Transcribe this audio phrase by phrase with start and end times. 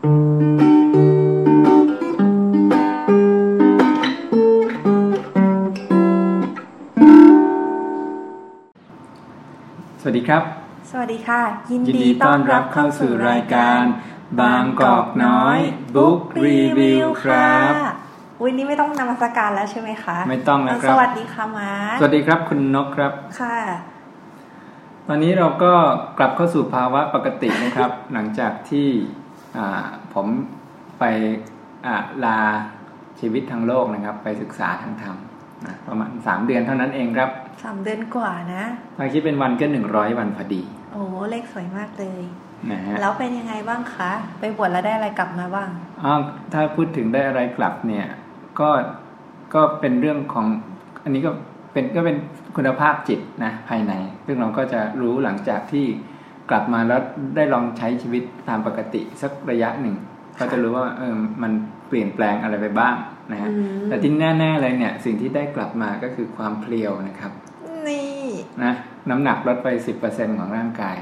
[0.00, 0.08] สวัส
[10.18, 10.42] ดีครับ
[10.90, 13.84] สวัสดีค่ะ ยินยินดีดีต้ต้ออนนรัรับบเข้าเข้าสู่สู่รารายยกาการร
[14.40, 15.58] บางกอกน้อย
[15.96, 17.72] บุ๊กรีวิวครับ
[18.42, 23.58] วันนี้ไม่ต้องนมัสการแล้วใช่ไหมคะ ไม่ต้องแล้วคสรับวัสดีค่ะมาร์คสวัสดีครับคุณนกครับ ค่ะ
[25.08, 25.72] ตอนนี้เราก็
[26.18, 29.08] กลับเข้าสู่ภาวะปกตินะครับ หลังจากที่อ่า
[30.14, 30.26] ผม
[30.98, 31.04] ไป
[31.86, 32.38] อ่าลา
[33.20, 35.16] ชีวิตทางโลกนะครับ ไปศึกษาทางธรรม
[35.66, 37.30] นะประมาณสามเดือนเท่านั้นเองครับ
[37.64, 38.64] สามเดือนกว่านะ
[38.98, 42.22] ถ้าคิดเป็นวันก็หนึ่งร้อยวันพอดี โอ้เลขสวยมากเลย
[42.70, 45.68] นะฮะแล้วเป็นยังไงบ้างคะ ไปบวชแล้วได้อะไรกลับมาบ้าง
[46.04, 46.20] อ้าว
[46.52, 48.06] ถ้าพูดถึงได้อะไรกลับเนี่ย
[48.60, 48.70] ก็
[49.54, 50.46] ก็เป็นเรื่องของ
[51.04, 51.30] อันนี้ก็
[51.72, 52.16] เป็นก็เป็น
[52.56, 53.92] คุณภาพจิตนะภายใน
[54.26, 55.86] ซึ่งเราก็จะรู้หลังจากที่
[56.50, 57.00] กลับมาแล้ว
[57.36, 59.96] ได้ลองใช้ชีวิตตามปกติสักระยะหนึ่ง
[60.38, 61.52] ก็จะรู้ว่าเออมัน
[61.88, 62.94] เปลี่ยนแปลงอะไรไปบ้าง
[63.32, 67.32] นะฮะอืมแต่ที่แน่ๆเลยเนี่ยสิ่งที่ได้กลับมาก็คือความเพลียวนะครับ
[67.88, 68.24] นี่
[68.62, 68.72] นะ
[69.10, 69.68] น้ำหนักลดไป
[70.04, 70.96] 10%ของร่างกาย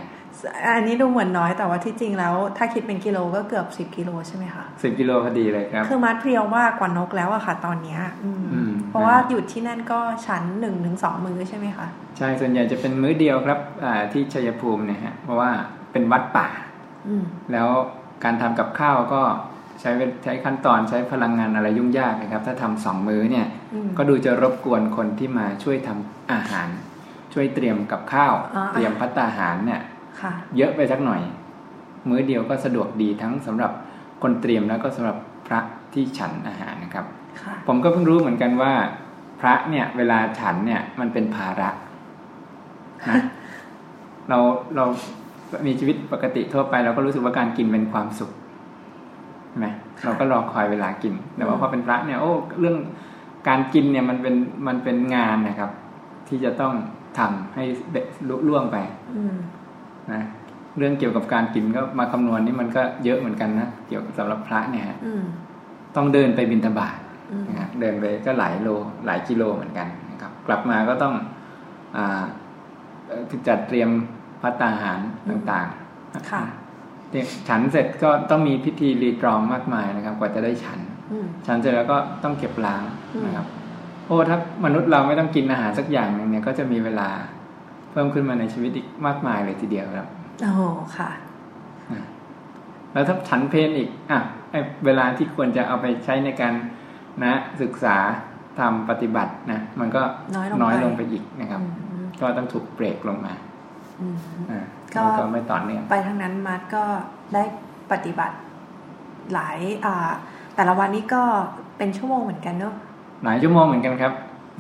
[0.76, 11.86] อันนี้ดูเหมือนน้อยแต่ว่าที่จริงแล้ว ถ้าคิดเป็นกิโลก็เกือบสิบกิโลใช่ไหมคะ10กิโลพอดีเลยครับ คือมัดเพรียวมากกว่านกแล้วอะค่ะ ตอนเนี้ยอืมอืมเพ ราะว่าอยู่ที่นั่นก็ชั้นหนึ่งถึงสองมือใช่ไหมคะ
[12.18, 15.50] ใช่ส่วนใหญ่จะเป็นมื้อเดียวครับอ่าที่ชัยภูมิเนี่ยฮะเพราะว่า
[15.92, 16.48] เป็นวัดป่า
[17.08, 17.68] อืมแล้ว
[18.24, 19.22] การทำกับข้าวก็
[19.80, 26.68] ใช้เวลใช้ขั้นตอนใช้พลังงานอะไรยุ่งยากนะครับ ถ้าทำสองมื้อเนี่ยอืมก็ดูจะรบกวนคนที่มาช่วยทำอาหาร
[27.34, 29.82] ช่วยเตรียมกับข้าวอ่าเตรียมพัตตาหารเนี่ย
[30.20, 31.20] ค่ะเยอะไปสักหน่อย
[32.08, 33.72] มื้อเดียวก็สะดวกดีทั้งสำหรับ
[34.22, 35.60] คนเตรียมแล้วก็สำหรับพระ
[35.94, 37.17] ที่ฉันอาหารนะครับค่ะ
[37.66, 38.72] ผมก็เพิ่งรู้เหมือนกันว่า
[39.40, 41.70] พระเนี่ย เวลาฉันเนี่ย มันเป็นภาระ
[43.10, 43.20] นะ
[44.28, 44.38] เรา
[44.76, 44.84] เรา
[45.66, 48.30] มีชีวิตปกติทั่วไป เราก็รู้สึกว่าการกินเป็นความสุข
[49.48, 49.68] ใช่ไหม
[50.04, 52.76] เราก็รอคอยเวลากิน แต่ว่าพอเป็นพระเนี่ยโอ้เรื่อง
[53.48, 54.34] การกินเนี่ยมันเป็น
[54.66, 55.70] มันเป็นงานนะครับ
[56.28, 56.74] ที่จะต้อง
[57.18, 57.64] ทำให้
[58.28, 58.76] ลุล่วงไป
[59.16, 59.36] อืม
[60.12, 60.22] นะ
[60.78, 65.24] เรื่องเกี่ยวกับการกินก็มาคำนวณนี่มันก็เยอะเหมือนกันนะเกี่ยวกับสำหรับพระเนี่ยฮะอืม
[65.96, 67.07] ต้องเดินไปบิณฑบาตอืมนะฮะ
[67.80, 68.68] เดินไปก็หลายโล
[69.06, 71.14] หลายกิโลเหมือนกันนะครับ กลับมาก็ต้อง
[71.96, 72.22] อ่า
[73.08, 73.90] เอ่อจัดเตรียม
[74.42, 75.00] พัตตาหาร
[75.30, 76.44] ต่างๆค่ะ
[77.10, 80.78] เนี่ยฉันเสร็จก็ต้องมีพิธีรีตรองมากมายนะครับ กว่าจะได้ฉัน
[81.12, 82.82] อืมฉันเสร็จแล้วก็ต้องเก็บล้าง
[83.14, 83.46] อืมนะครับ
[84.06, 87.08] โอ้ถ้ามนุษย์เราไม่ต้องกินอาหารสักอย่างหนึ่งเนี่ยก็จะมีเวลา
[87.90, 90.08] เพิ่มขึ้นมาในชีวิตอีกมากมายเลยทีเดียวครับ
[90.42, 90.60] โอ้โห
[90.96, 91.10] ค่ะ
[91.90, 92.00] อะ
[92.92, 94.18] แล้วถ้าฉันเพนอีกอะ
[94.50, 96.54] ไอ้เวลาที่ควรจะเอาไปใช้ในการ
[97.24, 97.96] นะศึกษา
[98.58, 100.02] ทำปฏิบัตินะมันก็
[100.36, 103.34] น้อยลงไปน้อยลงไปอีกนะครับอืมก็ต้องถูกเบรกลงมา
[104.00, 104.16] อืม
[104.50, 104.60] อะ
[104.96, 106.84] ก็มันก็ไม่ต่อเนื่องไปทางนั้นมัดก็
[107.34, 107.42] ได้
[107.92, 108.36] ปฏิบัติ
[109.32, 110.10] หลายอ่า
[110.56, 111.22] แต่ละวันนี้ก็
[111.78, 112.74] เป็นชั่วโมงเหมือนกันเนอะ
[113.24, 114.12] หลายชั่วโมงเหมือนกันครับ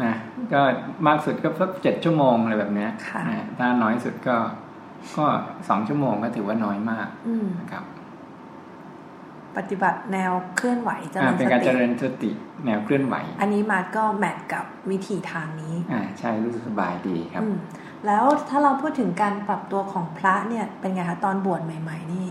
[0.04, 0.14] นะ
[0.52, 0.60] ก็
[1.06, 4.36] มากสุดก็สักเจ็ดชั่วโมงอะไรแบบเนี้ยค่ะนะถ้าน้อยสุดก็
[5.16, 5.26] ก็
[5.68, 7.84] สองชั่วโมงก็ถือว่าน้อยมากอืมนะครับ
[9.58, 12.30] ปฏิบัติแนวเคลื่อนไหวเจริอะญเป็นสการเจติริญสติ
[12.66, 17.56] แนวเคลื่อนไหว อันนี้มัดก็แมทกับวิธีทางนี้ อ่าใช่รู้สึกสบายดีครับอืม
[18.06, 22.26] แล้วถ้าเราพูดถึงการปรับตัวของพระเนี่ยเป็นไงคะตอนบวชใหม่ ๆ นี่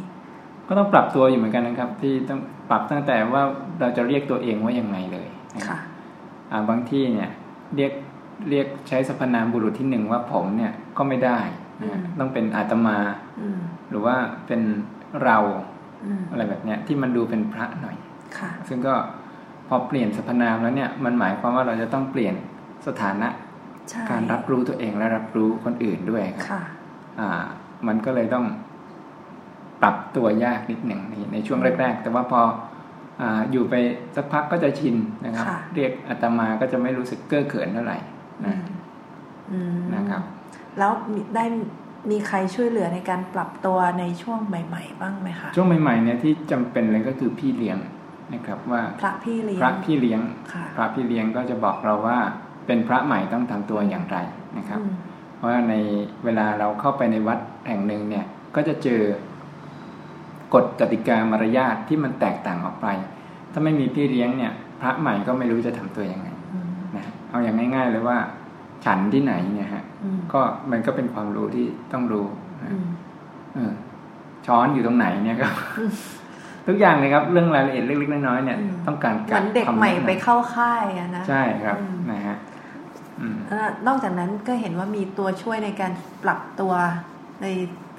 [0.67, 2.39] ก็ต้องปรับตัวอยู่เหมือนกันนะครับ ที่ต้อง
[2.69, 3.44] ปรับตั้งแต่ว่า
[3.79, 5.79] เราจะเรียกตัวเองว่ายังไงเลยนะครับค่ะ
[6.51, 7.29] อ่าบางที่เนี่ย
[7.75, 7.91] เรียก
[8.49, 11.39] เรียกใช้สรรพนามบุรุษที่หนึ่งว่าผมเนี่ยก็ไม่ได้
[11.81, 12.97] นะฮะอืมต้องเป็นอาตมา
[13.41, 13.59] อืม
[13.89, 14.15] หรือว่า
[14.47, 14.61] เป็น
[15.23, 15.38] เรา
[16.06, 17.97] อืมอะไรแบบเนี้ยที่มันดูเป็นพระหน่อย
[18.38, 18.96] ค่ะ ซึ่งก็
[19.68, 22.35] พอเปลี่ยนสรรพนามแล้วเนี่ยมันหมายความว่าเราจะต้องเปลี่ยน
[22.88, 23.28] สถานะ
[23.90, 26.62] ใช่การรับรู้ตัวเองและรับรู้คนอื่นด้วยครับค่ะ
[27.19, 27.44] อ่า
[27.88, 28.46] มันก็เลยต้อง
[29.81, 32.41] ปรับตัวยากนิดหนึ่งในในช่วงแรก ๆ แต่ว่าพอ
[33.22, 33.75] อ่าอยู่ไป
[34.16, 37.97] สักพักก็จะชินนะครับค่ะเรียกอาตมาก็จะไม่รู้สึกเก้อเขินเท่าไหร่
[38.46, 38.63] อืนะม
[39.52, 40.22] อืมนะครับ
[40.80, 41.46] แล้วมีได้
[42.12, 47.77] มีใครช่วยเหลือในการปรับตัวในช่วงใหม่ ๆ บ้างไหมคะช่วงใหม่ๆเนี่ยที่จำเป็นเลยก็คือพี่เลี้ยง
[48.33, 50.21] นะครับว่าพระพี่เลี้ยงพระพี่เลี้ยง
[50.54, 52.19] ค่ะพระพี่เลี้ยงก็จะบอกเราว่า
[52.68, 54.18] เป็นพระใหม่ต้องทำตัวอย่างไร
[54.57, 54.94] นะครับอืม
[55.38, 55.75] เพราะว่าใน
[56.24, 58.25] เวลาเราเข้าไปในวัดแห่งหนึ่งเนี่ย
[58.56, 59.01] ก็จะเจอ
[60.54, 62.88] กฎกติกามารยาทที่มันแตกต่างออกไป
[63.51, 68.18] ถ้าไม่มีพี่เลี้ยงเนี่ย พระใหม่ก็ไม่รู้จะทำตัวยังไงอืมนะเอาอย่างง่าย ๆ เลยว่า
[68.85, 70.41] ฉันที่ไหนเนี่ยฮะอืมก็
[70.71, 72.25] มันก็เป็นความรู้ที่ต้องรู้
[72.63, 72.85] นะอืม
[73.56, 73.71] เออ
[74.45, 75.53] ช้อนอยู่ตรงไหนเนี่ยครับ
[76.68, 82.38] ทุกอย่างเลยครับ เรื่องรายละเอียดเล็กๆน้อยๆเนี่ยอืมต้องการเหกามืรอนเด็กคำใหม่แนะนำไปเข้าค่ายอะนะใช่ครับอืมนะฮะ
[83.19, 85.91] อืมเอ่อนอกจากนั้นก็เห็นว่ามีตัวช่วยในการ
[86.23, 86.73] ปรับตัว
[87.41, 87.47] ใน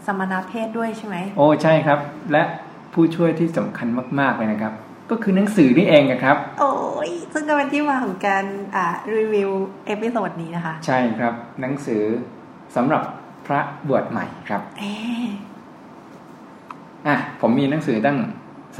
[0.06, 1.98] สมณเพศด้วยใช่ไหม โอ้ใช่ครับ
[2.32, 2.42] และ
[2.92, 3.88] ผผู้ช่วยที่สำคัญ
[4.20, 4.72] มาก ๆ เลยนะครับ
[5.10, 6.72] ก็คือหนังสือนี่เองนะครับ โอ้
[7.08, 8.44] ยซึ่งก็เป็นที่มาของการ
[8.76, 9.50] อ่ารีวิว
[9.86, 12.02] เอพิโซดนี้นะคะ ใช่ครับ หนังสือ
[12.76, 13.02] สำหรับ
[13.46, 15.26] พระบวชใหม่ครับเอ๊ะ
[17.06, 18.18] อะผมมีหนังสือตั้ง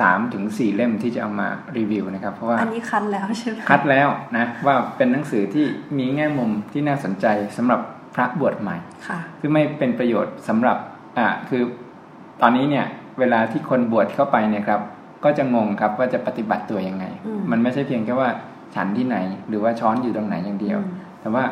[0.01, 5.67] สามถึงสี่เล่มที่จะเอามารีวิวนะครับ เพราะว่าอันนี้คันแล้วใช่ไหมคัดแล้วนะ ว่าเป็นหนังสือที่
[5.99, 7.27] มีแง่มุมที่น่าสนใจ
[7.57, 7.81] สำหรับ
[8.15, 8.77] พระบวชใหม่
[9.09, 10.77] ค่ะคือไม่เป็นประโยชน์สำหรับ
[11.19, 11.63] อ่าคือ
[12.43, 12.87] ตอนนี้เนี่ย
[13.19, 14.81] เวลาที่คนบวชเข้าไปเนี่ยครับ
[15.25, 18.31] ก็จะงงครับว่าจะปฏิบัติตัวยังไงอืมมันไม่ใช่เพียงแค่ว่า
[18.75, 19.17] ฉันที่ไหน
[19.49, 21.45] หรือว่าช้อนอยู่ตรงไหนอย่างเดียวอืมแต่ว่า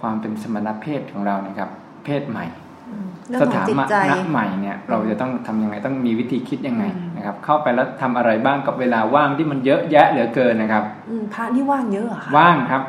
[0.00, 1.68] ความเป็นสมณเพศของเรานะครับ
[2.04, 2.44] เพศใหม่
[2.90, 3.96] อืมเรื่องสของถาจิตนะใจ
[4.30, 12.82] ใหม่เนี่ยเราจะต้องทำยังไงต้องมีวิธีคิดยังไงอืมนะครับ เข้าไปแล้วทำอะไรบ้างกับเวลาว่างที่มันเยอะแยะเหลือเกินนะครับอืมพระนี่ว่างเยอะเหรอคะว่างครับ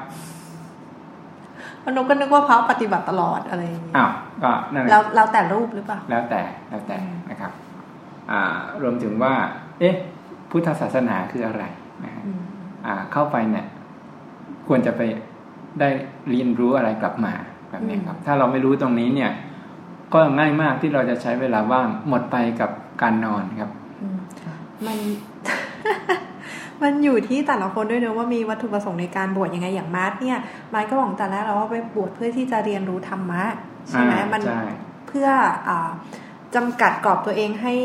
[1.85, 4.11] มนุษย์ก็นึกว่าพระปฏิบัติตลอดอะไรอย่างเงี้ยอ้าว
[4.43, 7.51] ก็นั่นแหละแล้วเราแต่รูปหรือเปล่าแล้วแต่แล้วแต่อืมนะครับ
[8.31, 8.41] อ่า
[8.81, 9.33] รวมถึงว่า
[9.79, 9.95] เอ๊ะ
[10.51, 11.63] พุทธศาสนาคืออะไร
[12.03, 12.41] นะฮะอืม
[12.85, 13.65] อ่าเข้าไปเนี่ย
[14.67, 15.01] ควรจะไป
[15.79, 15.89] ได้
[16.29, 17.33] เรียนรู้อะไรกลับมา
[17.69, 19.31] แบบนี้ครับ ถ้าเราไม่รู้ตรงนี้เนี่ย
[20.13, 22.71] ก็ง่ายมากที่เราจะใช้เวลาว่างหมดไปกับ
[23.01, 23.71] การนอนครับ
[24.01, 24.17] อืม
[24.85, 24.97] มัน
[26.83, 30.39] มันอยู่ที่แต่ละคนด้วยเนอะว่ามีวัตถุประสงค์ในการบวชยังไงอย่างมาร์ทเนี่ย
[30.73, 33.43] มาร์ทก็บอกแต่แรกแล้วว่าไปบวชเพื่อที่จะเรียนรู้ธรรมะ
[33.89, 34.63] ใช่ไหมอ่ามันใช่
[35.07, 35.27] เพื่อ
[35.67, 35.89] อ่า
[36.55, 37.75] จำกัดกรอบตัวเองให้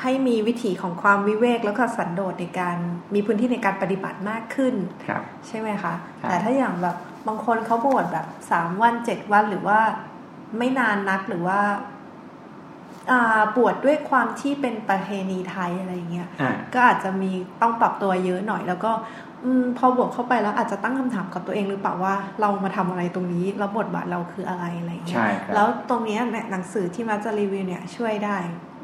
[0.00, 2.76] ให้มีวิถีของความวิเวกแล้วก็สันโดษในการ
[3.14, 4.74] มีพื้นที่ในการปฏิบัติมากขึ้น
[5.06, 6.96] ครับใช่ไหมคะครับแต่ถ้าอย่างแบบ
[7.26, 9.80] บางคนเขาบวชแบบสามวันเจ็ดวันหรือว่า
[10.58, 11.60] ไม่นานนักหรือว่า
[13.10, 17.30] อ่าบวชดด้วยความที่เป็นประเพณีไทยอะไรอย่างเงี้ยอ่าก็อาจจะมี
[17.60, 18.92] ต้องปรับตัวเยอะหน่อย แล้วก็
[19.44, 28.36] อมพอบวกเข้าไปแล้วอาจจะตั้งคำถามกับตัวเองหรือเปล่าว่าเรามาทำอะไรตรงนี้แล้วบทบาทเราคืออะไรอะไรอย่างเงี้ยใช่ครับแล้วตรงเนี้ยเนี่ยหนังสือที่มาจะรีวิวเนี่ยช่วยได้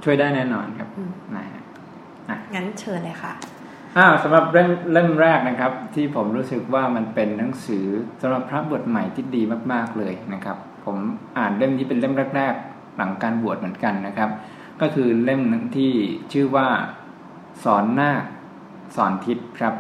[0.05, 3.33] ช่วยได้แน่นอนครับอืมนะฮะงั้นเชิญเลยค่ะ
[3.97, 7.87] อ้าวสำหรับเล่มเล่มแรกนะครับ ที่ผมรู้สึกว่ามันเป็นหนังสือ
[8.21, 9.43] สำหรับพระบวชใหม่ที่ดี
[9.73, 10.97] มาก ๆเลยนะครับ ผม
[11.39, 14.31] อ่านเล่มนี้เป็นเล่มแรก ๆ หลังการบวชเหมือนกันนะครับ
[14.81, 15.93] ก็คือเล่มหนึ่งที่
[16.33, 16.69] ชื่อว่า
[17.65, 18.25] สอนนาค
[18.97, 19.75] สอนทิศครับ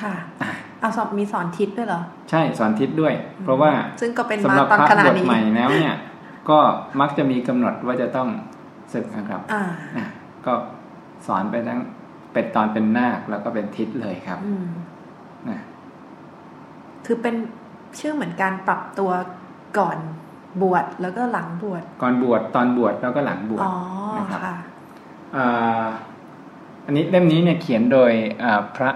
[0.00, 0.14] ค่ะ
[0.80, 3.14] เอาสอบมีสอนทิศด้วยเหรอ ใช่สอนทิศด้วย
[3.44, 5.94] เพราะว่าซึ่งก็เป็นสำมาหรับตอนพระขนาบดวชนี้ใหม่แล้วเนี่ย
[6.48, 6.58] ก็
[7.00, 8.28] มักจะมีกำหนดว่าจะต้อง
[8.92, 9.64] ศึกนะครับอ่า
[9.98, 10.08] นะ
[10.46, 10.52] ก็
[11.26, 11.80] สอนไปทั้ง
[12.32, 14.66] เป็นตอนเป็นนาคแล้วก็เป็นทิศเลยครับอืม
[15.48, 15.60] นะ
[17.06, 17.34] คือเป็น
[17.98, 19.10] ชื่อเหมือนการปรับตัว
[19.78, 19.98] ก่อน
[20.62, 23.74] บวชแล้วก็หลังบวชก่อนบวชตอนบวชแล้วก็หลังบวชอ๋อ
[24.18, 24.56] นะครับค่ะ
[25.36, 25.86] อ่า
[26.86, 28.12] อันนี้เล่มนี้เนี่ยเขียนโดย
[28.42, 28.90] อ่าพระ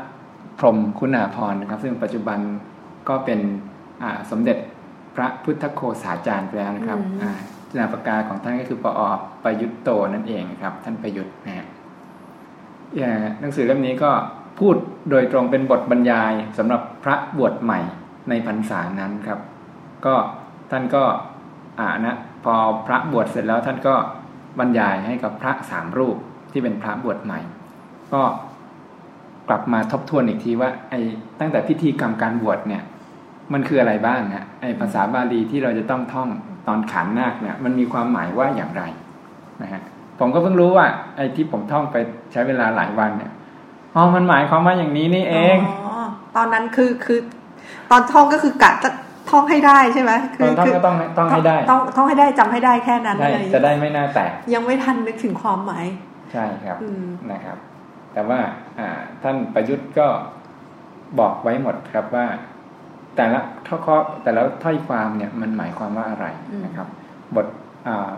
[0.59, 2.39] พรหมคุณาภรณ์นะครับ ซึ่งปัจจุบัน
[3.09, 3.41] ก็เป็น
[4.03, 4.59] อ่าสมเด็จ
[5.17, 7.33] พระพุทธโฆษาจารย์ไปแล้วนะครับอืมอ่า
[7.77, 9.01] นามปากกาของท่านก็คือปอ
[9.45, 11.67] ประยุทธ์โตนั่นเองนะครับ ท่านประยุทธ์นะฮะ
[13.01, 14.11] อ่าหนังสือเล่มนี้ก็
[14.61, 14.77] พูด
[15.11, 17.81] โดยตรงเป็นบทบรรยายสำหรับพระบวชใหม่
[18.29, 19.41] ในพรรษานั้นครับ
[20.07, 20.15] ก็
[20.71, 21.05] ท่านก็
[21.81, 22.55] อ่านะพอ
[22.87, 23.95] พระบวชเสร็จแล้วท่านก็
[24.59, 26.17] บรรยายให้กับพระสามรูป
[26.53, 27.41] ที่เป็นพระบวชใหม่
[28.13, 28.23] ก็
[29.49, 31.01] กลับมาทบทวนอีกทีว่าไอ้
[31.41, 32.83] ตั้งแต่พิธีกรรมการบวชเนี่ย
[33.53, 36.29] มันคืออะไรบ้างฮะไอ้ภาษาบาลีที่เราจะต้องท่อง
[36.69, 38.83] ตอนขานนาคเนี่ยมันมีความหมายว่าอย่างไร
[39.63, 39.83] นะฮะ
[40.19, 41.97] ผมก็เพิ่งรู้ว่าไอ้ที่ผมท่องไป
[42.33, 43.33] ใช้เวลาหลายวันเนี่ย
[43.95, 45.95] อ๋อมันหมายความว่าอย่างนี้นี่เองอ๋อ
[46.37, 47.19] ตอนนั้นคือคือ
[47.91, 48.91] ตอนท่องก็คือกะจะ
[49.31, 55.87] ท่องให้ได้ใช่ไหมตอนท่องก็ต้องต้องให้ได้ต้องท่องให้ได้จำให้ได้แค่นั้นใช่เลยจะได้ไม่น่าแตกยังไม่ทันนึกถึงความหมาย
[56.33, 57.59] ใช่ครับอืมนะครับ
[58.13, 58.41] แต่ว่า
[58.79, 58.89] อ่า
[59.23, 60.07] ท่านประยุทธ์ก็
[61.21, 62.27] บอกไว้หมดครับว่า
[63.17, 66.89] แต่ละข้อข้อแต่ละถ้อยความเนี่ยมันหมายความว่าอะไรอืมนะครับ
[67.37, 67.47] บท
[67.87, 68.13] อ่า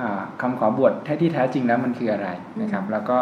[0.00, 2.28] อ่าคำขอบวชแท้ที่แท้จริงแล้วมันคืออะไร
[2.62, 3.18] นะครับ แล้วก็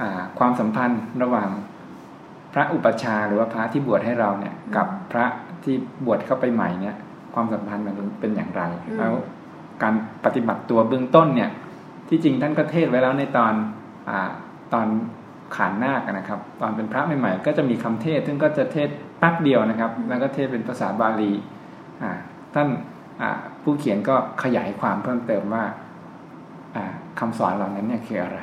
[0.00, 1.48] อ่าความสัมพันธ์ระหว่าง
[2.52, 5.26] พระอุปชฌาย์หรือว่าพระที่บวชให้เราเนี่ย กับพระ
[5.64, 5.74] ที่
[6.06, 6.96] บวชเข้าไปใหม่เนี่ย
[7.34, 8.62] ความสัมพันธ์มันเป็นอย่างไร
[8.98, 9.12] แล้ว
[9.82, 11.50] การปฏิบัติตัวเบื้องต้นเนี่ย
[12.08, 13.52] ที่จริงท่านก็เทศไว้แล้วในตอน
[14.08, 14.30] อา
[14.72, 14.86] ตอน
[15.56, 21.32] ขานนาคนะครับ ตอนเป็นพระใหม่ๆก็จะมีคำเทศ ซึ่งก็จะเทศแป๊บเดียวนะครับ แล้วก็เทศเป็นภาษาบาลี
[22.54, 22.68] ท่าน
[23.62, 25.64] ผู้เขียนก็ขยายความเพิ่มเติมว่า
[26.76, 26.84] อ่า
[27.20, 28.40] คำสอนเหล่านั้นเนี่ยคืออะไร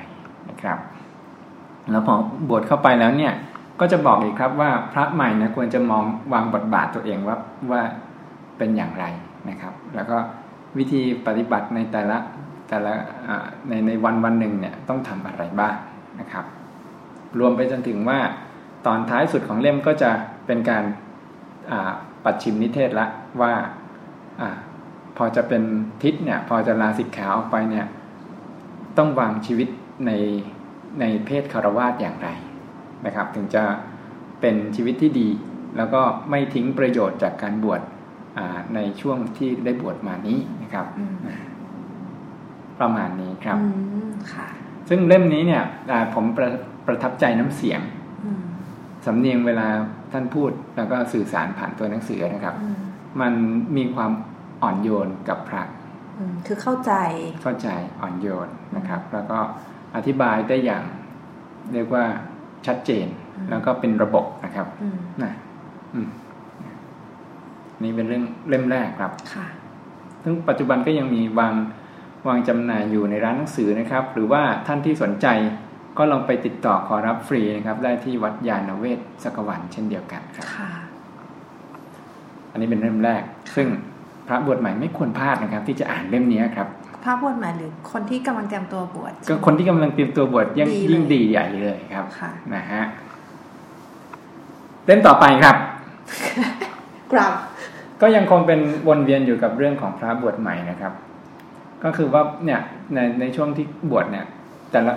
[0.50, 0.78] นะครับ
[1.92, 2.16] แล้วพอ
[2.50, 3.34] บวชเข้าไปแล้วเนี่ย
[3.80, 6.04] ก็จะบอกอีกครับว่าพระใหม่นะควรจะมอง
[6.34, 7.38] วางบทบาทตัวเองว่า
[7.72, 7.82] ว่า
[8.58, 9.06] เป็นอย่างไร
[9.50, 10.18] นะครับ แล้วก็
[10.78, 12.18] วิธีปฏิบัติในแต่ละ
[12.70, 12.94] แต่ละ
[13.68, 15.76] ในในวันวันหนึ่งเนี่ยต้องทำอะไรบ้าง
[16.20, 16.46] นะครับ
[17.40, 18.20] รวมไปจนถึงว่า
[18.86, 20.12] ตอนท้ายสุดของเล่มก็จะ
[20.46, 20.84] เป็นการ
[21.72, 21.92] อ่า
[22.24, 23.06] ปัดชิมนิเทศละ
[23.42, 23.54] ว่า
[24.42, 24.50] อา
[25.18, 25.64] พอจะเป็น
[26.04, 27.86] ทิศเนี่ย พอจะลาสิกขาออกไปเนี่ย
[28.98, 29.70] ต้องวางชีวิต
[30.06, 30.12] ใน
[31.00, 32.30] ในเพศคารวาสอย่างไร
[33.06, 33.64] นะครับ ถึงจะ
[34.42, 35.30] เป็นชีวิตที่ดี
[35.78, 37.82] แล้วก็ไม่ทิ้งประโยชน์จากการบวช
[38.76, 40.86] ในช่วงที่ได้บวชมานี้นะครับ
[42.80, 43.60] ประมาณนี้ครับ
[44.90, 45.64] ซึ่งเล่มนี้เนี่ย
[46.16, 46.50] ผมประ
[46.88, 47.82] ประทับใจน้ำเสียง
[49.06, 49.68] สำเนียงเวลา
[50.12, 52.56] ท่านพูดแล้วก็สื่อสารผ่านตัวหนังสือนะครับ
[53.22, 53.34] มัน
[53.78, 54.12] มีความ
[54.62, 55.64] อ่อนโยนกับพระ
[56.46, 56.94] คือเข้าใจ
[57.44, 57.70] เข้าใจ
[58.02, 59.38] อ่อนโยนนะครับ แล้วก็
[59.96, 60.84] อธิบายได้อย่าง
[61.74, 62.04] เรียกว่า
[62.68, 63.08] ชัดเจน
[63.50, 64.68] แล้วก็เป็นระบบนะครับ
[65.24, 65.34] นะ
[67.84, 69.48] นี่เป็นเรื่องเล่มแรกครับค่ะ
[70.24, 71.54] ซึ่งปัจจุบันก็ยังมีวาง
[72.28, 75.28] วางจำหน่ายอยู่ในร้านหนังสือนะครับ หรือว่าท่านที่สนใจ
[75.98, 80.48] ก็ลองไปติดต่อขอรับฟรีนะครับ ได้ที่วัดยาณเวศสกวันเช่นเดียวกันครับ
[82.52, 83.24] อันนี้เป็นเล่มแรก
[83.56, 83.68] ซึ่ง
[84.28, 86.68] พระบวชใหม่ไม่ควรพลาดนะครับ ที่จะอ่านเล่มนี้ครับ
[87.04, 92.06] พระบวชใหม่หรือคนที่กำลังเตรียมตัวบวชก็คนที่กำลังเตรียมตัวบวชยิ่งยิ่งดีใหญ่เลยครับ
[92.56, 92.84] นะฮะ
[94.86, 95.56] เล่มต่อไปครับ
[97.12, 97.34] กราบ
[98.02, 100.94] ก็ยังคงเป็นวนเวียนอยู่กับเรื่องของพระบวชใหม่นะครับ
[101.84, 102.60] ก็คือว่าเนี่ย
[102.94, 104.26] ในในช่วงที่บวชเนี่ย
[104.72, 104.94] แต่ละ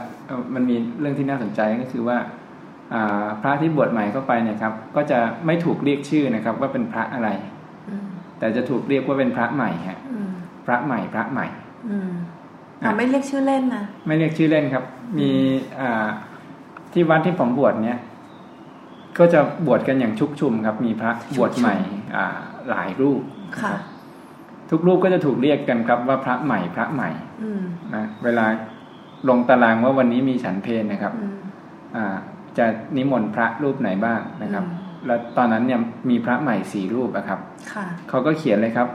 [0.54, 2.18] มันมีเรื่องที่น่าสนใจก็คือว่า
[3.42, 7.28] พระที่บวชใหม่เข้าไปเนี่ยครับ ก็จะไม่ถูกเรียกชื่อนะครับ ว่าเป็นพระอะไร
[8.38, 9.98] แต่จะถูกเรียกว่าเป็นพระใหม่ฮะ
[10.66, 11.46] พระใหม่พระใหม่
[12.98, 14.84] ไม่เรียกชื่อเล่นนะไม่เรียกชื่อเล่นครับ
[15.18, 15.30] มี
[15.80, 16.06] อ่า
[16.92, 17.98] ที่วัดที่ผมบวชเนี่ย
[19.18, 21.76] ก็จะบวชกันอย่างชุกชุมครับ มีพระบวชใหม่
[22.16, 22.26] อ่า
[22.70, 23.22] หลายรูป
[23.62, 23.74] ค่ะ
[24.70, 27.10] ทุกรูปก็จะถูกเรียกกันครับว่าพระใหม่พระใหม่
[27.94, 28.46] นะเวลา
[29.28, 31.12] ลงตารางว่าวันนี้มีฉันเพลนะครับ
[31.96, 32.16] อ่า
[32.58, 32.66] จะ
[32.96, 34.64] นิมนต์พระรูปไหนบ้างนะครับ
[35.06, 37.38] แล้วตอนนั้นเนี่ยมีพระใหม่สี่รูปนะครับ
[38.08, 38.88] เขาก็เขียนเลยครับ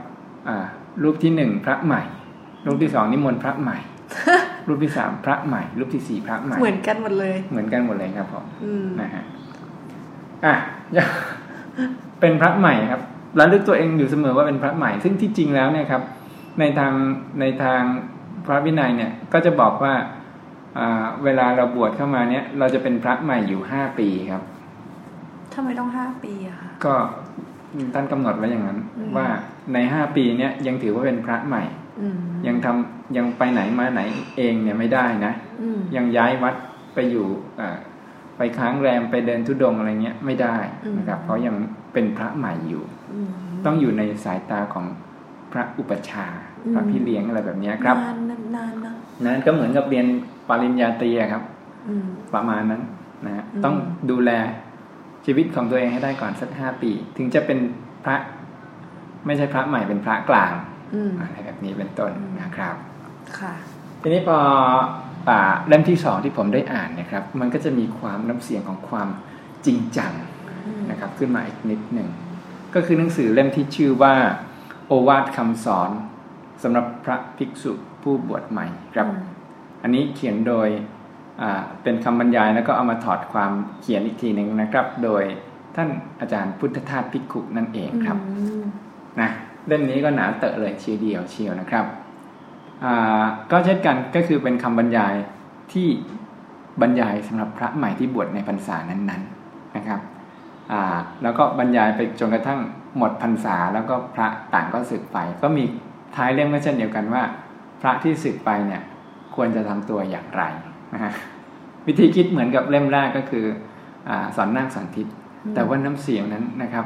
[0.50, 0.58] อ่า
[1.04, 2.04] รูปที่หนึ่งพระใหม่
[2.66, 3.78] รูปที่สองนิมนต์พระใหม่
[4.68, 8.46] รูปที่สามพระใหม่ รูปที่สี่พระใหม่ เหมือนกันหมดเลย เหมือนกันหมดเลยครับผม
[9.02, 9.24] นะฮะ
[10.46, 10.56] อะ
[12.20, 13.02] เป็นพระใหม่ครับ
[13.40, 16.02] ระลึกตัวเองอยู่เสมอว่าเป็นพระใหม่ ซึ่งที่จริงแล้วเนี่ยครับ
[16.60, 16.94] ในทาง
[17.40, 17.82] ในทาง
[18.46, 19.94] พระวินัยเนี่ยก็จะบอกว่า
[21.24, 24.44] เวลาเราบวชเข้ามาเนี่ยเราจะเป็นพระใหม่อยู่ห้าปีครับ
[25.54, 26.96] ทำไมต้องห้าปีอะคะก็
[27.94, 28.80] ท่านกำหนดไว้อย่างนั้น
[29.18, 29.28] ว่า
[29.74, 31.64] ในห้าปีเนี่ยยังถือว่าเป็นพระใหม่
[32.48, 34.02] ยังทำยังไปไหนมาไหน
[34.38, 35.34] เองเนี่ยไม่ได้นะ
[35.96, 36.56] ยังย้ายวัด
[36.94, 37.28] ไปอยู่
[38.38, 40.56] ไปค้างแรมไปเดินทุดงอะไรเงี้ยไม่ได้
[40.98, 41.56] นะครับ เพราะยัง
[41.94, 42.84] เป็นพระใหม่อยู่
[43.66, 44.86] ต้องอยู่ในสายตาของ
[45.52, 46.26] พระอุปชา
[46.74, 48.20] พระพี่เลี้ยงอะไรแบบนี้ครับนาน
[48.56, 48.94] นานนะ
[49.26, 50.06] นั้นก็เหมือนกับเรียน
[50.50, 51.44] ปริญญาตรีครับ
[52.34, 52.82] ประมาณนั้น
[53.26, 53.76] นะต้อง
[54.12, 54.32] ดูแล
[55.26, 57.60] ชีวิตของตัวเองให้ได้ก่อนสักห้าปี ถึงจะเป็น
[58.04, 58.16] พระ
[59.26, 60.54] ไม่ใช่พระใหม่เป็นพระกลาง
[61.20, 62.76] อะไรแบบนี้เป็นต้นนะครับ
[63.40, 63.54] ค่ะ
[64.02, 64.38] ทีนี้พอ
[65.68, 69.08] เล่มที่สองที่ผมได้อ่านนะครับ มันก็จะมีความน้ำเสียงของความ
[69.66, 70.12] จริงจัง
[70.90, 72.10] นะครับ ขึ้นมาอีกนิดหนึ่ง
[72.76, 74.16] ก็คือหนังสือเล่มที่ชื่อว่า
[74.92, 75.90] โอวาทคำสอน
[76.64, 77.72] สำหรับพระภิกษุ
[78.04, 79.08] ผู้บวชใหม่ครับ
[79.84, 80.68] อันนี้เขียนโดย
[81.84, 85.24] เป็นคำบรรยายแล้วก็เอามาถอดความเขียนอีกทีหนึ่งนะครับ โดย
[85.76, 88.18] ท่านอาจารย์พุทธทาสภิกขุนั่นเองครับ
[89.22, 89.30] นะ
[89.68, 91.86] เล่มนี้ก็หนาเตอะเลยเชียวเดียวเชียวนะครับ
[93.52, 95.14] ก็เช่นกันก็คือเป็นคำบรรยาย
[95.74, 95.88] ที่
[96.82, 100.02] บรรยายสำหรับพระใหม่ที่บวชในพรรษานั้นๆนะครับ
[101.24, 102.60] แล้วก็บรรยายไปจนกระทั่ง
[102.98, 105.64] หมดพรรษาแล้วก็พระต่างก็สึกไป ก็มี
[106.16, 107.24] ท้ายเล่มก็เช่นเดียวกันว่า
[107.82, 108.82] พระที่สึกไปเนี่ย
[109.36, 110.44] ควรจะทำตัวอย่างไร
[110.94, 111.14] นะฮะ
[111.88, 113.46] วิธีคิดเหมือนกับเล่มแรกก็คือ
[114.10, 115.08] อสอนนั่งสอนทิศ
[115.56, 116.86] แต่ว่าน้ำเสียงนั้นนะครับ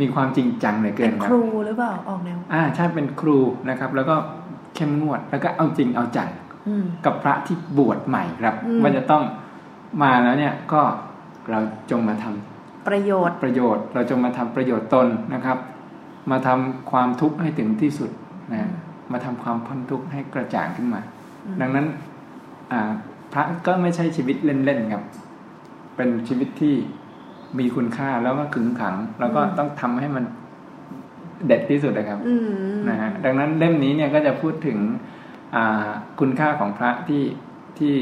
[0.00, 4.16] มีความจริงจังเลยเกินครูหรือเปล่าออกแนวอ่าใช่เป็นครูนะครับ แล้วก็
[4.74, 6.28] เข้มงวดแล้วก็เอาจริงเอาจัง
[7.04, 9.22] กับพระที่บวชใหม่ครับว่าจะต้อง
[10.02, 10.82] มาแล้วเนี่ยก็
[11.50, 11.60] เรา
[11.90, 12.53] จงมาทำ
[12.88, 15.58] ประโยชน์ ประโยชน์ เราจงมาทำประโยชน์ตนนะครับ
[16.30, 18.10] มาทำความทุกข์ให้ถึงที่สุด
[18.52, 18.70] นะ
[19.12, 21.00] มาทำความพ้นทุกข์ให้กระจ่างขึ้นมา
[21.60, 21.86] ดังนั้น
[22.72, 22.90] อ่า
[23.32, 25.02] พระก็ไม่ใช่ชีวิตเล่นๆครับ
[25.96, 26.74] เป็นชีวิตที่
[27.58, 30.24] มีคุณค่าแล้วก็ขึงขัง แล้วก็ต้องทำให้มัน
[31.46, 32.20] เด็ดที่สุดนะครับ
[32.88, 34.78] นะฮะดังนั้นเล่มนี้เนี่ยก็จะพูดถึง
[36.20, 37.22] คุณค่าของพระที่
[37.78, 37.94] ที่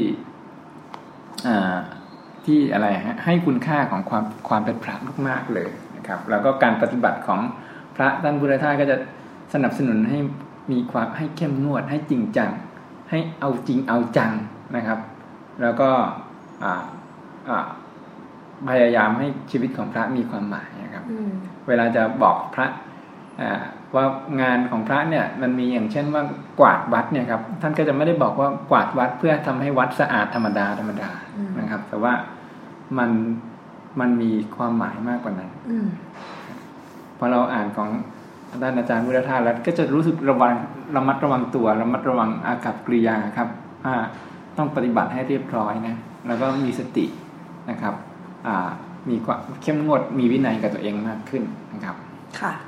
[2.45, 4.95] ที่อะไรฮะให้คุณค่าของความความเป็นพระ
[5.27, 7.39] มากๆเลยนะครับ แล้วก็การปฏิบัติของ
[7.95, 8.97] พระท่านพุทธทาสก็จะ
[9.53, 10.19] สนับสนุนให้
[10.71, 12.49] มีความให้เข้มงวด ให้จริงจัง
[13.09, 14.31] ให้เอาจริงเอาจัง
[14.75, 14.99] นะครับ
[15.61, 15.89] แล้วก็
[18.69, 21.03] พยายามให้ชีวิตของพระมีความหมายนะครับ
[21.67, 22.67] เวลาจะบอกพระ
[23.95, 24.05] ว่า
[24.41, 26.23] งานของพระเนี่ยมันมีอย่างเช่นว่า
[26.59, 31.09] กวาดวัดเนี่ยครับท่านก็จะไม่ได้บอกว่ากวาดวัดเพื่อทำให้วัดสะอาดธรรมดาธรรมดา
[31.59, 32.13] นะครับ แต่ว่า
[32.97, 33.11] มัน
[33.99, 35.49] มันมีความหมายมากกว่านั้น
[37.17, 37.89] พอเราอ่านของ
[38.61, 40.53] ท่านอาจารย์วุฒิธาแล้วก็จะรู้สึกระวัง
[40.95, 43.47] ระมัดระวังตัวระมัดระวังอากับกริยาครับ
[43.85, 43.95] ว่า
[44.57, 45.95] ต้องปฏิบัติให้เรียบร้อยนะ
[46.27, 47.05] แล้วก็มีสติ
[47.69, 47.95] นะครับ
[48.47, 48.69] อ่า
[49.09, 52.12] มีความเข้มงวดมีวินัยกับตัวเองมากขึ้นนะครับค่ะ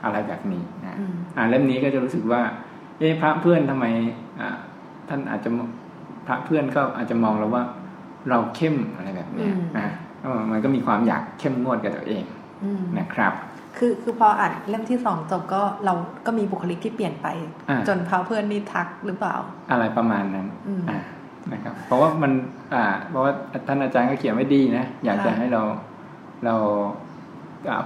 [0.03, 0.97] อะไรแบบนี้นะ
[1.37, 2.41] อ่านเล่มนี้ก็จะรู้สึกว่า
[2.99, 3.85] เอ๊ะพระเพื่อนทำไม
[4.39, 4.57] อ่า
[5.09, 5.49] ท่านอาจจะ
[6.27, 7.63] พระเพื่อนก็อาจจะมองเราว่า
[8.29, 9.89] เราเข้มอะไรแบบนี้นะ
[10.51, 12.23] มันก็มีความอยากเข้มงวดกับตัวเอง
[12.99, 13.33] นะครับ
[13.77, 15.93] คือคือพออ่านเล่มที่สองจบก็เรา
[16.25, 17.27] ก็มีบุคลิกที่เปลี่ยนไป
[17.87, 19.35] จนพาเพื่อนนี่ทักหรือเปล่า
[19.71, 20.47] อะไรประมาณนั้น
[20.89, 20.99] อ่า
[21.53, 22.31] นะครับ เพราะว่ามัน
[22.73, 23.31] อ่าเพราะว่า
[23.67, 25.61] ท่านอาจารย์ก็เขียนไว้ดีนะ อยากจะให้เรา
[26.45, 26.55] เรา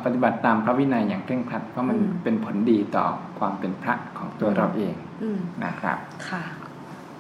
[0.06, 3.06] ปฏิบัติตามพระวินัยอย่างเคร่งครัดเพราะมันเป็นผลดีต่อ
[3.40, 4.96] ความเป็นพระของตัวเราเอง
[5.66, 5.98] นะครับ
[6.30, 6.44] ค่ะ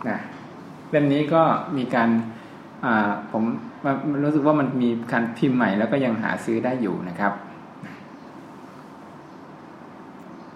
[0.08, 0.20] นะ
[0.89, 1.42] เล่มนี้ก็
[1.78, 2.10] มีการ
[3.32, 3.44] ผม
[4.24, 7.34] รู้สึกว่ามันมีการพิมพ์ใหม่แล้วก็ยังหาซื้อได้อยู่นะครับ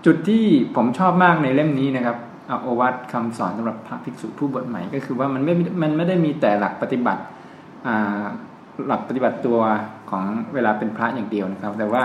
[0.06, 0.46] จุดที่
[0.76, 2.18] ผมชอบมากในเล่มนี้นะครับ
[2.62, 7.22] โอวัตคำสอนสำหรับพระภิกษุผู้บวชใหม่ก็คือว่ามันไม่มันไม่ได้มีแต่หลักปฏิบัติ
[8.88, 9.60] หลักปฏิบัติตัว
[10.14, 12.04] ของเวลาเป็นพระอย่างเดียวนะครับ แต่ว่า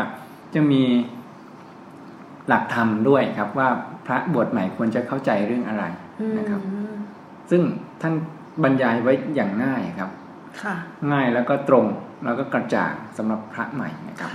[0.54, 0.82] จะมี
[2.48, 3.68] หลักธรรมด้วยครับว่า
[4.06, 5.84] พระบวชใหม่ควรจะเข้าใจเรื่องอะไร
[6.38, 6.60] นะครับ
[7.50, 7.62] ซึ่ง
[8.02, 8.14] ท่าน
[8.62, 10.10] บรรยายไว้อย่างง่ายครับ
[11.12, 11.86] ง่ายแล้วก็ตรง
[12.24, 14.30] แล้วก็กระจ่างสำหรับพระใหม่นะครับ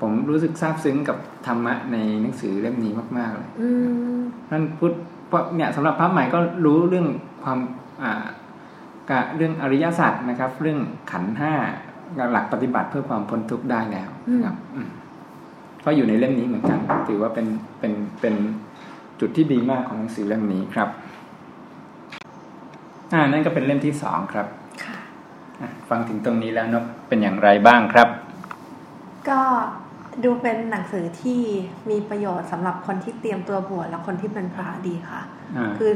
[0.00, 3.50] ผมรู้สึกซาบซึ้งกับธรรมะในหนังสือเล่มนี้มาก ๆ เลย
[4.50, 4.92] ท่านพุทธ
[5.56, 7.08] เนี่ยสำหรับพระใหม่ก็รู้เรื่อง
[7.42, 7.58] ความ
[8.02, 8.26] อ่า
[9.10, 10.78] กะเรื่องอริยสัจนะครับ เรื่อง
[11.10, 11.54] ขันห้า
[12.32, 14.10] หลักปฏิบัติเพื่อความพ้นทุกข์ได้แล้ว
[14.44, 14.56] ครับ
[15.84, 17.46] ก็อยู่ในเล่มนี้เหมือนกัน ถือว่าเป็น
[17.78, 18.34] เป็นเป็น
[19.20, 20.88] จุดที่ดีมากของหนังสือเล่มนี้ครับ
[23.12, 24.46] อ่านั่นก็เป็นเล่มที่สองครับ
[25.88, 28.08] ฟังถึงตรงนี้แล้วนกเป็นอย่างไรบ้างครับ
[29.28, 29.40] ก็
[30.24, 31.40] ดูเป็นหนังสือที่
[31.90, 35.22] มีประโยชน์สำหรับคนที่เตรียมตัวบวชและคนที่เป็นพระดีค่ะ
[35.78, 35.92] คือ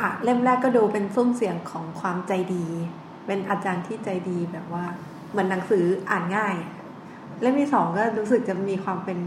[0.00, 2.66] อะเล่มแรกก็ดูเป็นซุ้มเสียงของความใจดี
[3.26, 4.84] เป็นอาจารย์ที่ใจดีแบบว่า
[5.30, 6.56] เหมือนหนังสืออ่านง่าย
[7.40, 9.18] เล่มที่สองก็รู้สึกจะมีความเป็น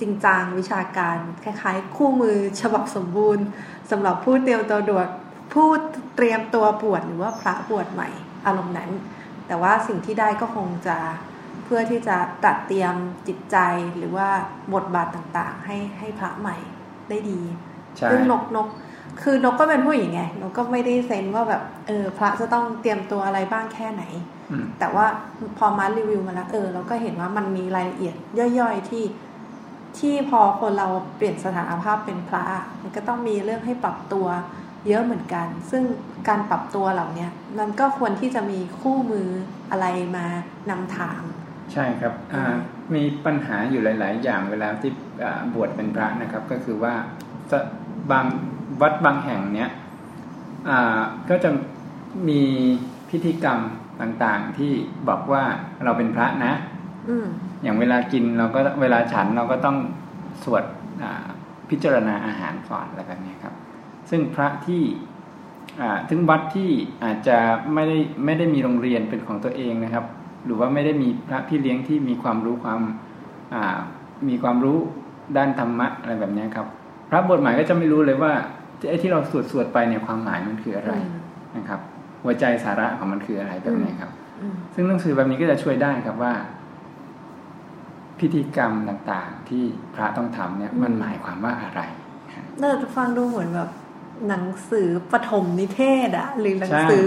[0.00, 3.44] จริงจังวิชาการ คล้ายๆ คู่มือฉบับสมบูรณ์
[3.90, 5.08] สำหรับผู้เตรียมตัวบวช
[5.52, 5.68] ผู้
[6.16, 8.08] เตรียมตัวบวชหรือว่าพระบวชใหม่
[8.46, 8.90] อารมณ์นั้น
[9.46, 10.96] แต่ว่าสิ่งที่ได้ก็คงจะ
[11.64, 12.94] เพื่อที่จะตัดเตรียม
[13.28, 13.56] จิตใจ
[13.96, 14.28] หรือว่า
[14.74, 16.56] บทบาทต่างๆ ให้ให้พระใหม่
[17.08, 17.40] ได้ดี
[18.10, 18.68] ซึ่งนกนก
[19.22, 24.04] คือนกก็เป็นผู้หญิงไงนกก็ไม่ได้เซนว่าแบบเออพระจะต้องเตรียมตัวอะไรบ้างแค่ไหน
[24.78, 25.06] แต่ว่า
[25.58, 28.14] พอมารีวิวมาแล้วเออเราก็เห็นว่ามันมีรายละเอียด
[28.58, 29.04] ย่อยๆที่
[29.98, 32.44] ที่พอคนเราเปลี่ยนสถานภาพเป็นพระ
[32.82, 34.26] มันก็ต้องมีเรื่องให้ปรับตัว
[34.88, 35.82] เยอะเหมือนกัน ซึ่ง
[36.28, 37.26] การปรับตัวเหล่านี้
[37.58, 39.28] มันก็ควรที่จะมีคู่มือ
[39.70, 40.26] อะไรมา
[40.70, 41.20] นำทาง
[41.72, 42.12] ใช่ครับ
[42.94, 44.92] มีปัญหาอยู่หลาย ๆ อย่างเวลาที่
[45.54, 46.94] บวชเป็นพระนะครับ ก็คือว่า
[48.10, 48.26] บาง
[48.80, 49.70] วัดบางแห่งเนี้ย
[51.30, 51.50] ก็จะ
[52.28, 52.42] มี
[53.10, 53.58] พิธีกรรม
[54.02, 54.72] ต่างๆ ที่
[55.08, 55.42] บอกว่า
[55.84, 56.52] เราเป็นพระนะ
[57.62, 59.76] อย่างเวลากินเราก็เวลาฉันเราก็ต้อง
[60.44, 60.64] สวด
[61.70, 63.54] พิจารณาอาหารก่อนอะไรแบบนี้ครับ
[64.10, 64.82] ซึ่งพระที่
[66.10, 66.70] ถึงวัดที่
[67.04, 67.38] อาจจะ
[67.74, 70.04] ไม่ได้ไม่ได้มีโรงเรียนเป็นของตัวเองนะครับ
[70.44, 72.80] หรือว่าไม่ได้มีพระพี่เลี้ยงที่มีความรู้ความ
[74.28, 74.78] มีความรู้
[75.36, 76.66] ด้านธรรมะอะไรแบบนี้ครับ
[77.10, 78.32] พระบทหมายก็จะไม่รู้เลยว่า
[78.88, 80.92] ไอ้ที่เราสวดสวดไปเนี่ยความหมายมันคืออะไร
[81.56, 81.80] นะครับ
[82.22, 84.10] หัวใจสาระของมันคืออะไรแบบนี้ครับ
[84.74, 86.34] ซึ่งหนังสือแบบนี้ก็จะช่วยได้ครับว่า
[88.18, 91.80] พิธีกรรมต่างๆ ที่พระต้องทำเนี่ยมันหมายความว่าอะไร
[92.58, 93.70] เน่าจะฟังดูเหมือนแบบ
[94.28, 97.04] หนังสือปฐมนิเทศอะหรือหนังสือ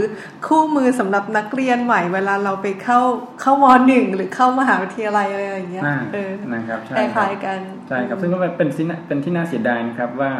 [0.47, 3.00] คู่มือสำหรับนักเรียนใหม่เวลาเราไปเข้า
[3.41, 10.32] เข้ามหนึ่งหรือเข้ามหาวิทยาลัยอะไรอย่างเงี้ยเออนะครับใช่คล้ายกันใช่ครับซึ่งก็เป็นที่เป็นที่น่าเสียดายนะครับว่า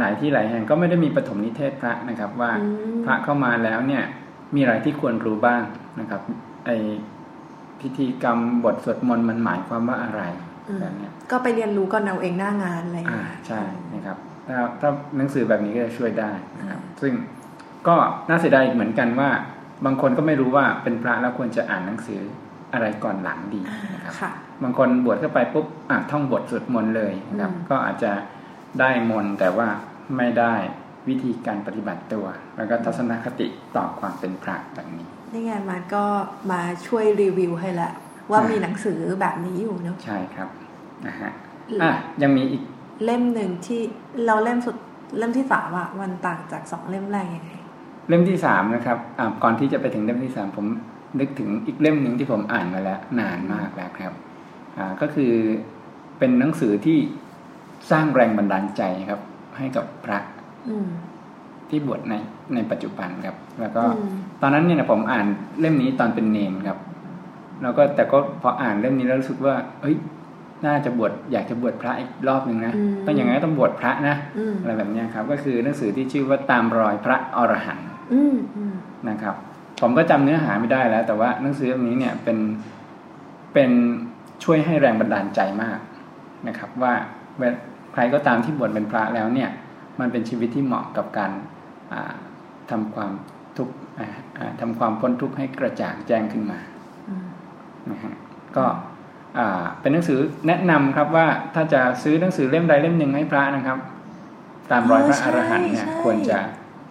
[0.00, 2.50] หลายที่หลายแห่งก็ไม่ได้มีปฐมนิเทศพระนะครับ ว่า
[3.04, 4.04] พระเข้ามาแล้วเนี่ย
[4.54, 5.62] มีอะไรที่ควรรู้บ้าง
[6.00, 6.20] นะครับ
[6.66, 6.70] ไอ
[7.80, 10.22] พิธีกรรมบทสวดมนต์มันหมายความว่าอะไร
[10.80, 13.60] แบบนี้ก็ไปเรียนรู้ก่อนเอาเองหน้างานอะไรอ่าใช่
[13.94, 14.16] นะครับ
[14.48, 17.12] ถ้าถ้าหนังสือแบบนี้ก็จะช่วยได้นะครับซึ่ง
[17.88, 17.96] ก็
[18.28, 19.30] น่าเสียดายเหมือนกันว่า
[19.84, 22.20] บางคนก็ไม่รู้ว่าเป็นพระแล้วควรจะอ่านหนังสือ
[22.72, 23.62] อะไรก่อนหลังดี
[23.94, 28.12] นะครับบางคนบวชเข้าไปปุ๊บอ่านท่องบทสวดมนต์เลยนะครับ ก็อาจจะ
[28.80, 29.68] ได้มนแต่ว่า
[30.16, 30.54] ไม่ได้
[31.08, 32.26] วิธีการปฏิบัติตัว
[32.56, 36.04] แล้วก็ทัศนคติต่อความเป็นพระแบบนี้นี่ไงมันก็
[36.50, 37.90] มาช่วยรีวิวให้ละ
[38.30, 40.48] ว่ามีหนังสือแบบนี้อยู่เนาะใช่ครับ
[41.06, 41.32] นะฮะ
[41.82, 41.90] อะ
[42.22, 42.62] ยังมีอีก
[43.04, 43.80] เล่มหนึ่งที่
[44.26, 44.76] เราเล่มสุด
[45.18, 47.52] เล่มที่สามอะมันต่างจากสองเล่มแรกยังไง
[48.08, 48.98] เล่มที่สามนะครับ
[49.42, 50.66] ก่อนที่จะไปถึงเล่มที่สามผม
[51.20, 54.12] นึกถึงอีกเล่มหนึ่งที่ผมอ่านมาแล้ว นานมากแล้วครับ
[55.00, 55.32] ก็คือ
[56.18, 56.98] เป็นหนังสือที่
[57.90, 59.20] สร้างแรงบันดาลใจครับ
[59.58, 60.18] ให้กับพระ
[61.68, 62.14] ที่บวชใน
[62.54, 63.82] ในปัจจุบันครับ แล้วก็
[64.42, 65.26] ตอนนั้นเนี่ยผมอ่าน
[65.60, 66.78] เล่มนี้ตอนเป็นเนนครับ
[67.62, 69.96] แล้วก็แต่ก็พออ่านเล่มนี้แล้วรู้สึกว่าเฮ้ย
[70.66, 72.74] น่าจะบวชอยากจะบวชพระอีกรอบหนึ่งนะ
[73.06, 74.16] ต้องอย่างไงต้องบวชพระนะ
[74.60, 77.88] อะไรแบบนี้ครับ ก็คือหนังสือที่ชื่อว่าตามรอยพระอรหันต์
[79.08, 79.34] นะครับ
[79.80, 82.38] ผมก็จำเนื้อหาไม่ได้แล้ว แต่ว่าหนังสือเล่มนี้เนี่ยเป็น
[83.54, 83.70] เป็น
[84.44, 85.78] ช่วยให้แรงบันดาลใจมาก
[86.48, 86.92] นะครับ ว่า
[87.92, 89.50] ใครก็ตามที่บวชเป็นพระแล้วเนี่ย
[90.00, 91.30] มันเป็นชีวิตที่เหมาะกับการ
[92.70, 93.12] ทำความ
[93.56, 93.74] ทุกข์
[94.60, 96.58] ทำความพ้นทุกข์ให้กระจ่างแจ้งขึ้นมา
[97.90, 98.14] นะฮะ
[98.56, 98.64] ก็
[99.80, 103.78] เป็นหนังสือแนะนำครับว่าถ้าจะซื้อหนังสือเล่มใดเล่มหนึ่งให้พระนะครับ
[104.70, 106.38] ตามรอยพระอรหันต์เนี่ยควรจะ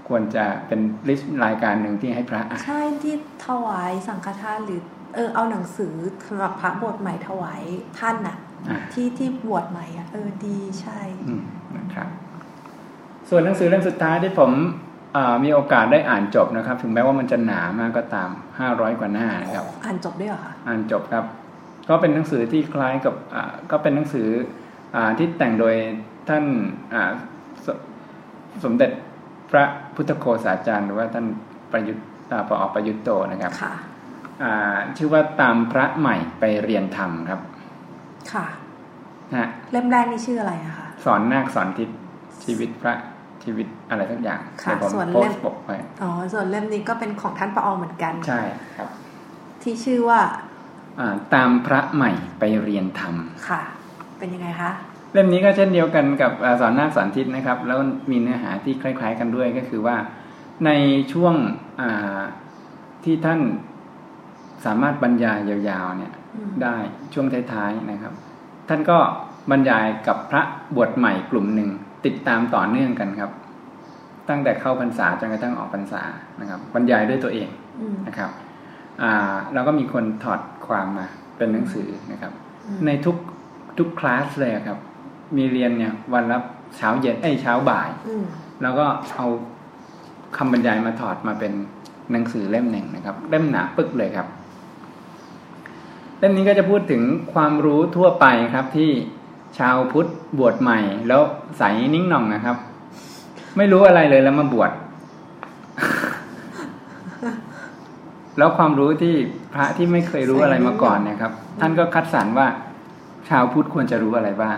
[0.08, 4.82] ควรจะเป็นลิสต์รายการหนึ่งที่ให้พระใช่ที่ถวายสังฆทานหรือ
[5.16, 5.94] เออเอาหนังสือ
[6.28, 7.62] สำหรับพระบทใหม่ถวาย
[8.00, 8.38] ท่านน่ะ
[8.93, 11.00] ที่ที่บวชใหม่อะเออดีใช่
[11.78, 12.10] นะครับ
[13.30, 14.52] ส่วนหนังสือเล่มสุดท้ายที่ผม
[15.43, 21.26] มีโอกาสได้อ่านจบนะครับ ถึงแม้ว่ามันจะหนามากก็ตามห้าร้อยกว่าหน้านะครับ อ่านจบด้วยเหรอคะอ่านจบครับ
[21.89, 23.15] ก็เป็นหนังสือที่คล้ายกับ
[23.72, 24.28] ก็เป็นหนังสือ
[24.96, 25.76] อที่แต่งโดย
[26.30, 26.43] ท่าน
[27.65, 27.67] ส
[28.63, 28.91] สมเด็จ
[29.52, 29.63] พระ
[29.96, 31.26] พุทธโคสาจารย์ หรือว่าท่าน
[31.72, 32.06] ประยุทธ์
[32.50, 33.74] ปอประยุทธ์โตนะครับค่ะ
[34.98, 37.41] ชื่อว่าตามพระใหม่ไปเรียนธรรมครับ
[38.34, 38.48] ค่ะ
[39.36, 41.90] นะเล่มแรกนี่ชื่ออะไรอะคะ สอนนาคสอนทิศ
[42.44, 42.96] ชีวิตพระ
[43.44, 45.70] ชีวิตอะไรสักอย่างค่ะส่วนเล่มปกไป
[46.02, 48.42] อ๋อส่วนเล่มนี้ก็เป็นของท่านปอเหมือนกัน ใช่
[48.78, 48.90] ครับ
[49.62, 50.20] ที่ชื่อว่า
[51.34, 53.16] ตามพระใหม่ไปเรียนธรรม
[53.50, 53.62] ค่ะ
[54.20, 54.72] เป็นยังไงคะ
[55.13, 57.80] เล่มนี้ก็เช่นเดียวกันกับสอนนาคสอนทิศนะครับ แล้ว
[58.12, 59.96] มีเนื้อหาที่คล้าย ๆ กันด้วยก็คือว่า
[60.66, 60.72] ใน
[61.13, 61.34] ช่วง
[63.04, 63.40] ที่ท่าน
[64.66, 66.13] สามารถบรรยายยาวๆเนี่ย
[66.63, 66.78] ได้
[67.13, 68.13] ช่วงท้ายๆนะครับ
[68.69, 68.97] ท่านก็
[69.52, 70.41] บรรยายกับพระ
[70.76, 71.69] บวชใหม่กลุ่มหนึ่ง
[72.06, 73.32] ติดตามต่อเนื่องกันครับ
[74.30, 76.02] ตั้งแต่เข้าพรรษาจนกระทั่งออกพรรษา
[76.41, 77.50] นะครับ บรรยายด้วยตัวเอง
[78.08, 78.32] นะครับ
[79.02, 82.32] อ่าเราก็มีคนถอดความมาเป็นหนังสือนะครับ
[82.86, 83.15] ในทุก
[83.78, 84.78] ทุกคลาสเลยครับ
[85.38, 86.38] มีเรียนเนี่ยวันละ
[86.78, 87.89] เช้าเย็นไอ้เช้าบ่าย
[88.62, 89.28] แล้วก็เอา
[90.38, 91.54] คำบรรยายมาถอดมาเป็น
[92.12, 94.28] หนังสือเล่มหนึ่งนะครับ เล่มหนาปึกเลยครับ
[96.19, 97.01] เล่มนี้ก็จะพูดถึง
[97.34, 98.89] ความรู้ทั่วไปครับที่
[99.58, 101.21] ชาวพุทธบวชใหม่ แล้ว
[101.58, 102.56] ใสนิ่งหน่องนะครับ
[103.58, 104.71] ไม่รู้อะไรเลยแล้วมาบวช
[108.38, 109.15] แล้วความรู้ที่
[109.53, 112.47] พระที่ไม่เคยรู้อะไรมาก่อนเนี่ยครับ ท่านก็คัดสรรว่า
[113.30, 114.58] ชาวพุทธควรจะรู้อะไรบ้าง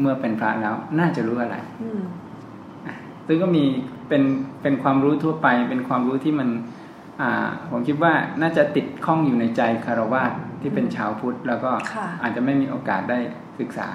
[0.00, 1.56] เมื่อเป็นพระแล้วน่าจะรู้อะไร
[3.26, 3.64] ซึ่งก็มี
[4.08, 4.22] เป็น
[4.62, 6.81] เป็นความรู้ทั่วไป เป็นความรู้ที่มันอ่า
[7.70, 10.22] ผมคิดว่าน่าจะติดข้องอยู่ในใจคารวะ
[10.60, 11.70] ที่เป็นชาวพุทธ แล้วก็
[12.22, 13.18] อาจจะไม่มีโอกาสได้
[13.60, 13.88] ศึกษา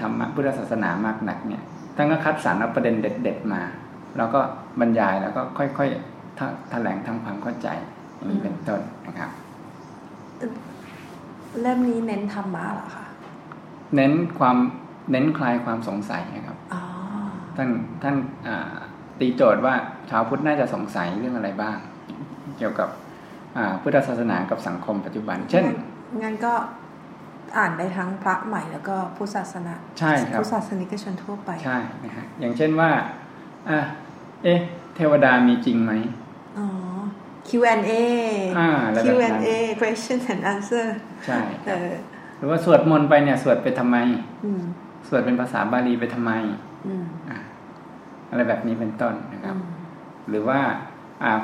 [0.00, 1.62] ธรรมะพุทธศาสนามากหนักเนี่ย
[1.96, 3.62] ท่านก็คัดสรรเอาประเด็นเด็ด ๆมา
[4.16, 4.40] แล้วก็
[4.80, 7.68] บรรยายแล้วก็ค่อยๆแถลงทำความเข้าใจ
[8.16, 9.30] อย่างนี้เป็นต้นนะครับ
[11.60, 13.06] เล่มนี้เน้นธรรมะเหรอคะ
[13.94, 14.56] เน้นความ
[15.10, 16.58] เน้นคลายความสงสัยนะครับ
[17.56, 17.68] ท่าน
[18.02, 18.16] ท่าน
[19.20, 19.74] ตีโจทย์ว่า
[20.10, 21.76] ชาวพุทธน่าจะสงสัยเรื่องอะไรบ้าง
[22.60, 22.88] เกี่ยวกับ
[23.82, 25.64] พุทธศาสนากับสังคมปัจจุบัน เช่น
[26.22, 26.54] งั้นก็
[27.58, 32.90] อ่านได้ทั้งพระใหม่แล้วก็พุทธศาสนาใช่ครับพุทธศาสนิกชนทั่วไปใช่นะฮะอย่างเช่นว่า
[33.68, 33.78] อะ
[34.44, 34.60] เอ๊ะ
[34.96, 35.92] เทวดามีจริงไหม
[36.58, 36.66] อ๋อ
[37.48, 37.92] Q&A
[39.04, 40.86] Q&A question and answer
[41.26, 41.40] ใช่
[42.38, 43.96] หรือว่าสวดมนต์ไปเนี่ย สวดไปทำไม
[45.08, 46.32] สวดเป็นภาษาบาลีไปทำไม
[48.30, 49.56] อะไรแบบนี้เป็นต้นนะครับ
[50.28, 50.60] หรือว่า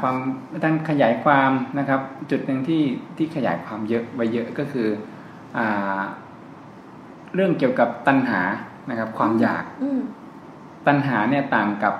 [0.01, 0.17] ความ
[0.63, 2.83] ท่านขยายความนะครับ จุดหนึ่งที่
[3.17, 4.89] ที่ขยายความเยอะไว้เยอะก็คือ
[5.59, 5.61] อ
[7.35, 8.41] เรื่องเกี่ยวกับตัณหา
[8.91, 9.65] นะครับ ความอยาก
[10.87, 11.95] ตัณหาเนี่ยต่างกับ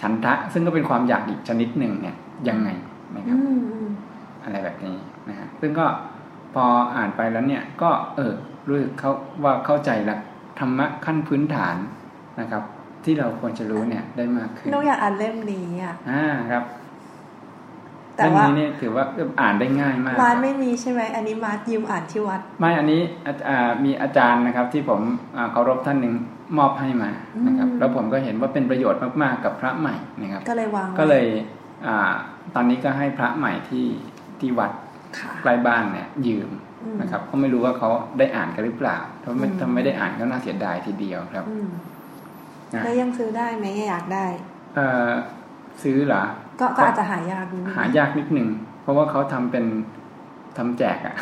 [0.00, 2.16] ฉันทะ ซึ่งก็เป็นความอยากอีกชนิดหนึ่งเนี่ย
[2.48, 2.68] ยังไง
[3.16, 3.38] นะครับ
[4.42, 4.96] อะไรแบบนี้
[5.28, 5.86] นะฮะซึ่งก็
[6.54, 6.64] พอ
[6.96, 8.32] อ่านไปแล้วเนี่ย ก็เออ
[8.68, 9.12] รู้สึกเขา
[9.44, 10.16] ว่าเข้าใจละ
[10.58, 11.76] ธรรมะขั้นพื้นฐาน
[12.40, 12.62] นะครับ
[13.04, 16.64] ที่เราควรจะรู้เนี่ยได้มากขึ้นน้องอยากอ่านเล่มนี้อะอ่าครับ
[18.20, 19.04] แต่ว่านี้เนี่ยถือว่า
[19.40, 23.00] อ่านได้ง่ายมากมาร์ไม่มีใช่ไหมอันนี้มาร์ยืมอ่านที่วัด ไม่อันนี้
[23.84, 25.00] มีอาจารย์นะครับ ที่ผม
[25.52, 26.14] เคารพท่านหนึ่ง
[26.58, 27.10] มอบให้มา
[27.46, 31.26] นะครับ แล้วผมก็เห็นว่าเป็นประโยชน์มากๆกับพระใหม่นะครับ ก็เลยวางก็เลย
[31.86, 32.12] อ่า
[32.54, 33.86] ตอนนี้ก็ให้พระใหม่ที่
[34.40, 34.72] ที่วัด
[35.42, 36.50] ใกล้บ้านเนี่ยยืม
[37.00, 41.44] นะครับก็ไม่รู้ว่าเขาได้อ่านกันหรือเปล่าถ้าไม่ถ้าไม่ได้อ่านก็น่าเสียดายทีเดียวครับ
[42.84, 44.26] แล้วยังซื้อได้ไหมอยากได้
[44.76, 45.10] เออ
[45.82, 46.22] ซื้อเหรอ
[46.60, 47.44] ก็ก็อาจจะหายาก
[47.76, 48.48] หายากนิดนึง
[48.82, 49.64] เพราะว่าเขาทำเป็น
[50.58, 51.14] ทำแจกอะ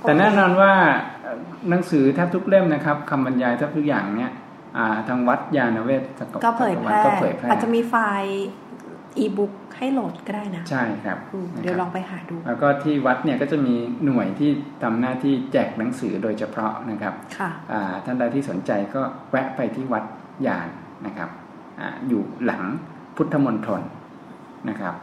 [0.00, 0.72] แต่แน่นอนว่า
[1.70, 4.32] หนังสือแทบทุกเล่มนะครับคำบรรยายแทบทุกอย่างเนี่ย
[5.08, 6.02] ทางวัดยาณเวศ
[6.44, 6.86] ก็เผยแพ
[7.42, 8.42] ร่อาจจะมีไฟล์
[9.18, 11.18] อีบุ๊กให้โหลดก็ได้นะ ใช่ครับ
[11.62, 14.50] เดี๋ยวลองไปหาดู แล้วก็ที่วัดเนี่ยก็จะมีหน่วยที่
[14.82, 17.50] ทำหน้าที่แจกหนังสือโดยเฉพาะนะครับค่ะ
[18.04, 20.04] ท่านใดที่สนใจก็แวะไปที่วัด
[20.46, 20.68] ยาน
[21.06, 21.30] นะครับ
[21.82, 22.62] ออยู่หลัง
[23.16, 23.82] พุทธมณฑล
[24.68, 24.94] นะครับ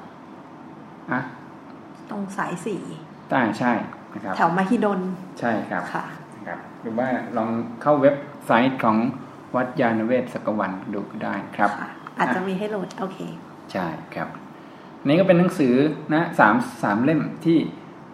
[1.12, 1.20] อะ
[2.10, 2.82] ตรงสายสี่
[3.30, 3.74] ใช่ใช่
[4.14, 5.00] นะครับ แถวมหิดล
[5.40, 7.50] ใช่ครับค่ะนะครับหรือว่าลอง
[7.82, 8.16] เข้าเว็บ
[8.46, 8.98] ไซต์ของ
[9.56, 11.70] วัดยานเวศสกวันดูได้ครับ
[12.18, 13.18] อาจจะมีให้โหลด โอเค
[13.72, 14.30] ใช่ครับ
[15.06, 15.74] นี่ก็เป็นหนังสือ
[16.14, 17.58] นะสามสามเล่มที่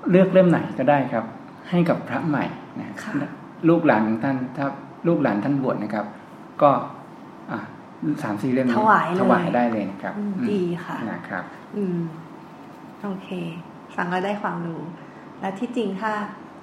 [0.10, 1.25] เลือกเล่มไหนก็ได้ครับ
[1.69, 2.45] ให้กับพระใหม่
[2.80, 2.89] นะ
[3.69, 4.65] ลูกหลานของท่านถ้า
[5.08, 6.06] ลูกหลานท่านบวชนะครับ
[6.62, 6.71] ก็
[8.23, 10.13] สามสี่เล่มถวายถวายได้เลยนะครับ
[10.51, 11.43] ดีค่ะนะครับ
[11.77, 11.97] อืม
[13.03, 13.29] โอเค
[13.95, 14.81] ฟังแล้วได้ความรู้
[15.39, 16.11] และที่จริงถ้า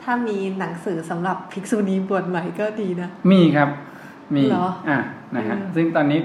[0.03, 3.69] ถ้ามีหนังสือสำหรับภิกษุณีบวชใหม่ก็ดีนะ มีครับ
[4.37, 4.45] มี
[4.89, 4.99] อ่า
[5.37, 6.21] นะฮะซึ่งตอนนี้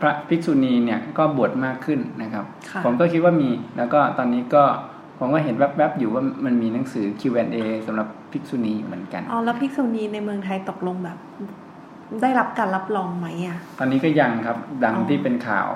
[0.00, 2.44] พระภิกษุณีเนี่ยก็บวชมากขึ้นนะครับ
[2.84, 4.64] ผมก็คิดว่ามีแล้วก็ตอนนี้ก็
[5.18, 11.18] ผมก็เห็นแวบๆอยู่ว่ามันมีหนังสือ Q&A สำหรับภิกษุณีเหมือนกัน อ๋อ แล้วภิกษุณีในเมืองไทยตกลงแบบ
[12.22, 15.68] ได้รับการรับรองไหมอะ ตอนนี้ก็ยังครับดังที่เป็นข่าว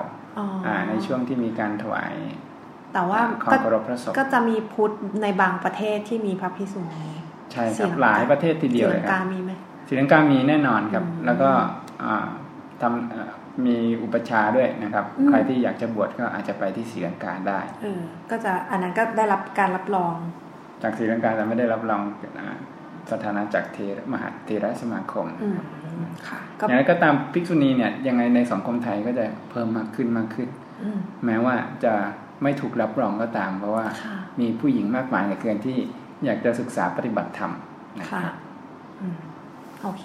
[0.65, 2.13] อ่าในช่วงที่มีการถวาย
[2.93, 3.21] แต่ว่า
[3.51, 3.57] ก็
[4.17, 4.91] ก็จะมีพุทธ
[5.23, 7.05] ในบางประเทศที่มีพระภิกษุณี
[7.51, 9.51] ใช่ครับหลายประเทศทีเดียวเลยครับศรีลังกามีไหม
[9.87, 11.49] ศรีลังกามีแน่นอนครับ แล้วก็
[12.81, 20.15] ทำมีอุปชาด้วยนะครับ ใครที่อยากจะบวชก็อาจจะไปที่ศรีลังกาได้เออก็จะอันนั้นก็ได้รับการรับรอง
[20.83, 22.01] จากศรีลังกาแต่ไม่ได้รับรอง
[23.11, 23.77] สถานะจากเท
[24.13, 25.27] มหาเทรสมาคม
[26.27, 30.47] ค่ะอย่างไรก็ตามภิกษุณีเนี่ยยังไงในสังคมไทยก็จะเพิ่มมากขึ้นมากขึ้น
[31.25, 31.93] แม้ว่าจะ
[32.43, 33.85] ไม่ถูกรับรองก็ตาม เพราะว่า
[34.39, 35.77] มีผู้หญิงมากมายเหลือเกินที่
[36.25, 37.51] อยากจะศึกษาปฏิบัติธรรม
[38.09, 38.21] ค่ะ
[39.83, 40.03] โอเค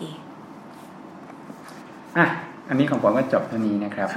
[2.16, 2.26] อะ
[2.68, 4.08] อันนี้ของผมก็จบเท่านี้นะครับ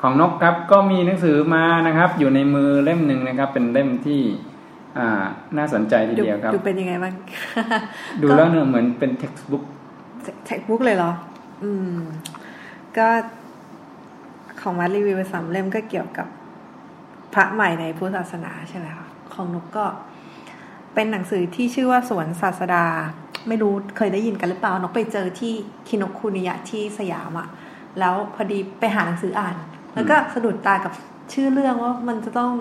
[0.00, 4.20] ของนกครับก็มีหนังสือมานะครับ อยู่ในมือเล่มหนึ่งนะครับ เป็นเล่มที่
[4.98, 5.24] อ่า
[5.56, 7.14] น่าสนใจทีเดียวครับ ดูเป็นยังไงบ้าง
[8.22, 9.64] ดูแล้วเนี่ยเหมือนเป็นเท็กซ์บุ๊ก
[10.46, 11.12] เท็กซ์บุ๊กเลยเหรอ
[11.62, 11.98] อืม
[12.96, 13.08] ก็
[14.60, 16.26] ของวัดรีวิวสามเล่มก็เกี่ยวกับ
[17.34, 19.86] พระใหม่ในพุทธศาสนาใช่ไหมคะของนกก็
[20.94, 22.84] เป็นหนังสือที่ชื่อว่าสวนศาสดา
[23.48, 25.52] ไม่รู้เคยได้ยินกันหรือเปล่านกไปเจอที่
[25.88, 27.48] คินกคุนิยะที่สยามอะ
[27.98, 29.56] แล้วพอดีไปหาหนังสืออ่าน
[29.94, 30.92] แล้วก็สะดุดตากับ
[31.32, 32.52] ชื่อเรื่องว่ามันจะต้อง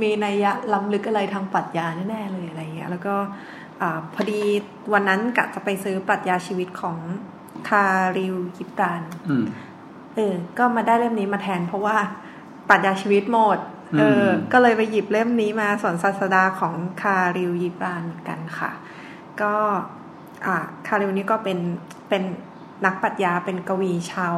[0.00, 3.14] มีนัยยะล้ำลึกอะไรทางปรัชญาแน่ๆเลยอะไรเงี้ย แล้วก็
[3.88, 4.40] อพอดี
[4.92, 6.98] วันนั้นกะจะไปซื้อปรัชญาชีวิตของ
[7.68, 7.84] คา
[8.16, 9.02] ริวกิปราน
[10.14, 11.96] เออ ก็มาได้เล่มนี้มาแทน เพราะว่า
[12.68, 13.58] ปรัชญาชีวิตหมด
[13.98, 18.70] เออ ก็เลยไปหยิบเล่มนี้มาสอนศาสดาของคาริวยิบานกันค่ะ
[19.40, 19.54] ก็
[20.46, 21.58] อ่าคาริวนี่ก็เป็น
[22.08, 22.22] เป็น
[22.84, 24.36] นักปรัชญาเป็นกวีชาว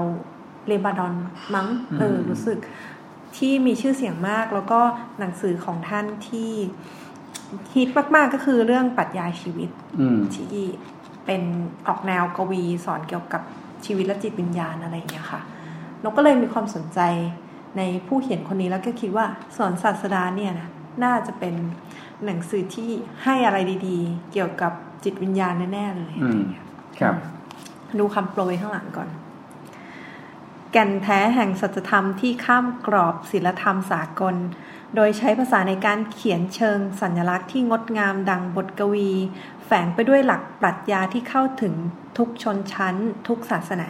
[0.66, 1.14] เลบานอน
[1.54, 2.58] มั้ง เออ รู้สึก
[3.36, 4.80] ที่มีชื่อเสียงมากแล้วก็
[5.18, 6.52] หนังสือของท่านที่
[7.74, 9.70] ฮิตมากๆก็คือเรื่องปรัชญาชีวิต
[10.34, 10.64] ที่
[11.26, 11.42] เป็น
[11.86, 13.42] ออกแนวกวีสอนเกี่ยวกับ
[13.86, 15.40] ชีวิตและจิตวิญญาณอะไรอย่างเงี้ยค่ะ
[16.02, 17.00] เราก็เลยมีความสนใจ
[17.76, 20.68] ในผู้เขียนคนนี้แล้วก็คิดว่าสอนศาสดาเนี่ยนะ
[21.04, 21.54] น่าจะเป็น
[22.24, 22.90] หนังสือที่
[23.24, 24.72] ให้อะไรดีๆ เกี่ยวกับ
[25.04, 26.14] จิตวิญญาณแน่ๆเลย
[27.00, 27.14] ครับ
[27.98, 29.08] ดูคำโปรยข้างหลังก่อน
[30.72, 34.34] แก่นแท้แห่งสัจธรรมที่ข้ามกรอบศิลธรรมสากล
[34.94, 39.10] โดยใช้ภาษาในการเขียนเชิงสัญลักษณ์ที่งดงามดังบทกวี
[39.64, 41.74] แฝงไปด้วยหลักปรัชญาที่เข้าถึง
[42.18, 42.96] ทุกชนชั้น
[43.28, 43.88] ทุกศาสนา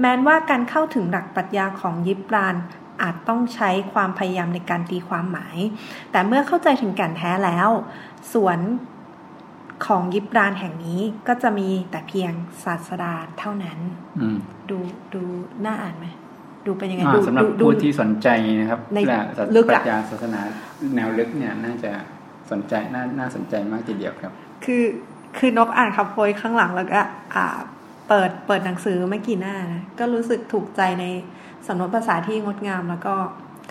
[0.00, 2.56] แม้นว่าการเข้าถึงหลักปรัชญาของยิบราน
[3.02, 5.56] อาจต้องใช้ความพยายามในการตีความหมาย
[6.10, 7.68] แต่เมื่อเข้าใจถึงแก่นแท้แล้ว
[8.32, 8.58] สวน
[9.86, 12.32] ของยิบรานแห่งนี้ก็จะมีแต่เพียง
[12.64, 13.78] ศาสดาเท่านั้น
[14.68, 14.78] ดู
[15.12, 15.22] ดู
[15.64, 16.06] น่าอ่านไหม
[16.66, 18.28] ดูเป็นยังไงดูสำหรับผู้ที่สนใจ
[18.60, 18.98] นะครับใน
[19.54, 20.40] ลึกปรัชญาศาสนา
[20.96, 21.92] แนวลึกเนี่ยน่าจะ
[22.50, 24.32] สนใจน่าน่าสนใจมากทีเดียวครับ
[24.64, 24.84] คือ
[25.38, 27.00] คือนกอ่านคำโพยข้างหลังแล้วก็
[27.34, 27.46] อ่า
[28.08, 31.04] เปิดเปิดหนังสือไม่กี่หน้านะก็รู้สึกถูกใจใน
[31.66, 33.14] สำนวนภาษาที่งดงาม แล้วก็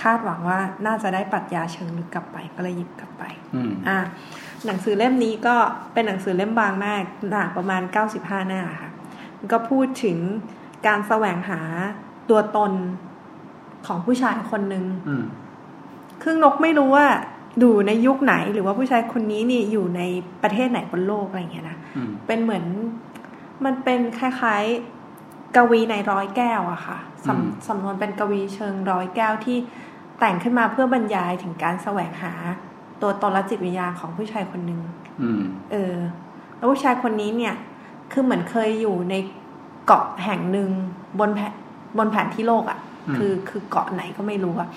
[0.02, 3.24] คาดหวังว่าน่าจะได้ปรัชญาเชิงลึกกลับไปก็เลยหยิบกลับไป
[3.88, 3.98] อ่า
[4.66, 5.56] หนังสือเล่มนี้ก็
[5.94, 8.92] เป็นหนังสือเล่มบางมากหนาประมาณเก้าสิบห้าหน้าค่ะ
[9.52, 10.18] ก็พูดถึง
[10.88, 11.62] การแสวงหา
[12.30, 12.72] ตัวตน
[13.88, 14.86] ของผู้ชายคนหนึ่ง
[16.22, 17.08] ครึ่งนกไม่รู้ว่า
[17.64, 20.02] ดูในยุคไหนหรือว่าผู้ชายคนนี้นี่อยู่ใน
[20.44, 21.78] ประเทศไหนบนโลกอะไรเงี้ยนะ
[22.26, 22.66] เป็นเหมือน
[23.66, 29.58] มันเป็นคล้ายๆกวีในร้อยแก้วอะค่ะสำสำนวนเป็นกวีเชิงร้อยแก้วที่
[30.20, 32.34] แต่งขึ้นมาเพื่อบรรยายถึงการแสวงหา
[33.02, 34.80] ตัวตนและจิตวิญญาณของผู้ชายคนหนึ่ง
[35.72, 35.96] เออ
[36.58, 37.56] แล้วผู้ชายคนนี้เนี่ย
[38.12, 39.16] คือเหมือนเคยอยู่ใน
[39.86, 40.70] เกาะแห่งหนึ่ง
[41.20, 41.40] บนแผ
[41.98, 42.80] บนแผนที่โลกอะ่ะ
[43.18, 44.70] คือคือเกาะไหนก็ไม่รู้อะ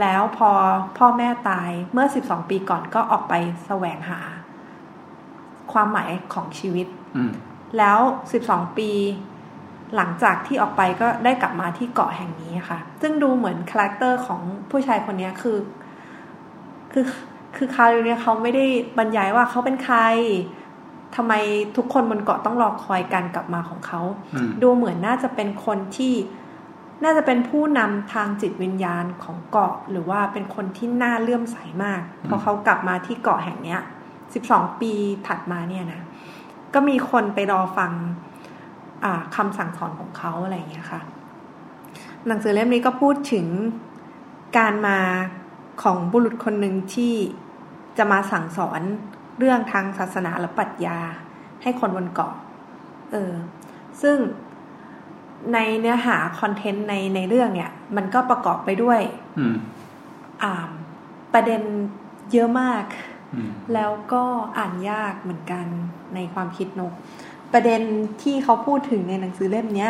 [0.00, 0.50] แล้วพอ
[0.98, 3.34] พ่อแม่ตายเมื่อสิบสองปีก่อนก็ออกไป
[3.66, 4.20] แสวงหา
[5.72, 6.86] ความหมายของชีวิต
[7.78, 7.98] แล้ว
[8.32, 8.90] สิบสองปี
[9.96, 15.58] หลังจากที่ออกไปก็ได้กลับมาที่เกาะแห่งนี้ค่ะ ซึ่งดูเหมือนคาแรคเตอร์ของผู้ชายคนนี้คือ
[16.92, 17.04] คือ
[17.56, 18.64] คือคาริเนี่ยเขาไม่ได้
[18.98, 19.98] บรรยายว่าเขาเป็นใคร
[21.16, 21.32] ทำไม
[21.76, 24.00] ทุกคนบนเกาะต้องรอคอยการกลับมาของเขา
[24.62, 26.14] ดูเหมือนน่าจะเป็นคนที่
[27.04, 33.80] น่าจะเป็นผู้นำทางจิตวิญญาณของเกาะ หรือว่าเป็นคนที่น่าเลื่อมใสมาก พอเขากลับมาที่เกาะแห่งเนี้ย
[34.34, 34.92] สิบสองปี
[35.26, 36.02] ถัดมาเนี่ยนะ
[36.74, 37.92] ก็มีคนไปรอฟัง
[39.36, 41.00] คำสั่งสอนของเขาอะไรอย่างเงี้ยค่ะ
[42.26, 43.46] หนังสือเล่มนี้ก็พูดถึง
[44.58, 44.98] การมา
[45.82, 47.14] ของบุรุษคนหนึ่งที่
[47.98, 48.80] จะมาสั่งสอน
[49.38, 50.98] เรื่องทางศาสนาและปรัชญา
[51.62, 52.34] ให้คนบนเกาะ
[53.12, 53.32] เออ
[54.02, 54.16] ซึ่ง
[55.54, 59.00] ในเนื้อหาคอนเทนต์ในในเรื่องเนี่ย มันก็ประกอบไปด้วย
[60.42, 60.54] อ่า
[61.34, 61.62] ประเด็น
[62.32, 62.84] เยอะมาก
[63.74, 64.24] แล้วก็
[64.58, 65.66] อ่านยากเหมือนกัน
[66.14, 66.92] ในความคิดนก
[67.52, 67.80] ประเด็น
[68.22, 69.88] ที่เขาพูดถึงในหนังสือเล่มนี้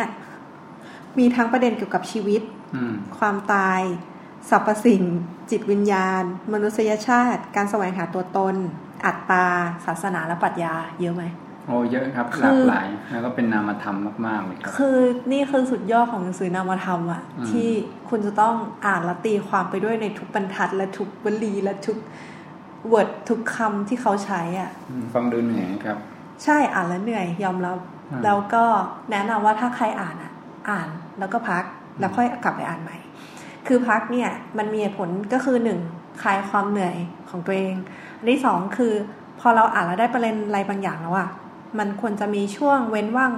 [1.17, 2.41] มีทั้งประเด็นเกี่ยวกับชีวิต
[3.17, 3.81] ความตาย
[4.49, 5.03] สรรพสิ่ง
[5.51, 8.55] จิตวิญญาณ มนุษยชาติ การแสวงหาตัวตน
[9.05, 9.45] อัตตา
[9.85, 11.23] ศาสนาและปรัชญาเยอะไหม
[11.67, 14.97] โอ้เยอะครับหลากหลายแล้วก็เป็นนามธรรมมากๆเลยครับคือ
[15.31, 17.69] นี่คือสุดยอดของหนังสือนามธรรมอะที่
[18.09, 21.97] คุณจะต้องอ่านและตีความไปด้วยในทุกบรรทัดและทุกวลีและทุก
[22.87, 24.71] word ทุกคำที่เขาใช้อะ
[25.13, 25.97] ฟังดูเหนื่อยครับ
[26.43, 27.77] ใช่อ่านแล้วเหนื่อยยอมรับ
[28.25, 28.63] แล้วก็
[29.11, 30.31] แนะนำว่าถ้าใครอ่านอะ
[30.69, 30.87] อ่าน
[31.19, 31.63] แล้วก็พัก
[31.99, 32.97] แล้วค่อยกลับไปอ่านใหม่
[33.67, 35.79] คือพักเนี่ยมันมีผลก็คือหนึ่ง
[36.21, 36.95] คลายความเหนื่อย
[37.29, 37.75] ของตัวเอง
[38.17, 38.93] อันที่สองคือ
[39.39, 41.29] พอเราอ่านแล้วได้ประเด็นอะไรบางอย่างแล้วอะ
[41.77, 43.33] มันควรจะมีช่วงเว้นว่าง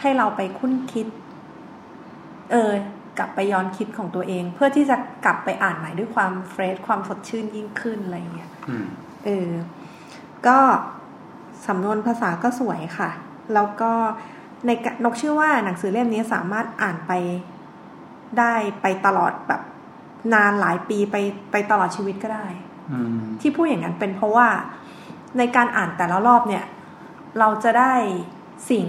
[0.00, 1.06] ให้เราไปคุ้นคิด
[2.52, 2.72] เออ
[3.18, 8.50] กลับไปย้อนคิดของตัวเอง เพื่อที่จะกลับไปอ่านใหม่ด้วยความเฟรชความสดชื่นยิ่งขึ้นอะไรเงี้ย
[9.24, 9.50] เออ
[10.46, 10.58] ก็
[11.66, 13.10] สำนวนภาษาก็สวยค่ะ
[13.54, 13.92] แล้วก็
[14.66, 14.70] ใน
[15.04, 17.12] นกเชื่อว่าหนังสือเล่มนี้สามารถอ่านไป
[18.38, 19.62] ได้ไปตลอดแบบ
[20.34, 21.16] นานหลายปีไป
[21.50, 22.46] ไปตลอดชีวิตก็ได้
[23.40, 24.48] ที่พูดอย่างนั้นเป็นเพราะว่า
[25.38, 26.64] ในการอ่านแต่ละรอบเนี่ย
[27.38, 27.94] เราจะได้
[28.70, 28.86] สิ่ง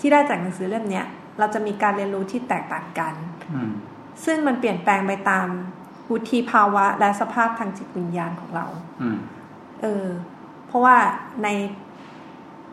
[0.00, 1.02] ที่ได้จากหนังสือเล่มนี้
[1.38, 3.14] เราจะมีการเรียนรู้ที่แตกต่างกัน
[4.24, 5.46] ซึ่งมันเปลี่ยนแปลงไปตาม
[6.10, 8.66] วุฒิภาวะและสภาพทางจิตวิญญาณของเรา
[9.82, 10.06] เออ
[10.66, 10.96] เพราะว่า
[11.44, 11.48] ใน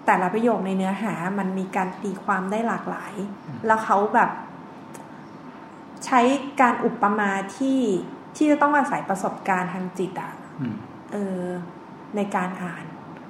[0.05, 3.13] แต่ละประโยคในเนื้อหามันมีการตีความได้หลากหลาย
[3.65, 4.29] แล้วเขาแบบ
[6.05, 6.21] ใช้
[6.61, 7.81] การอุปมาที่
[8.35, 10.33] ที่จะต้องอาศัยประสบการณ์ทางจิตอะ
[11.13, 11.43] เออ
[12.15, 12.85] ในการอ่าน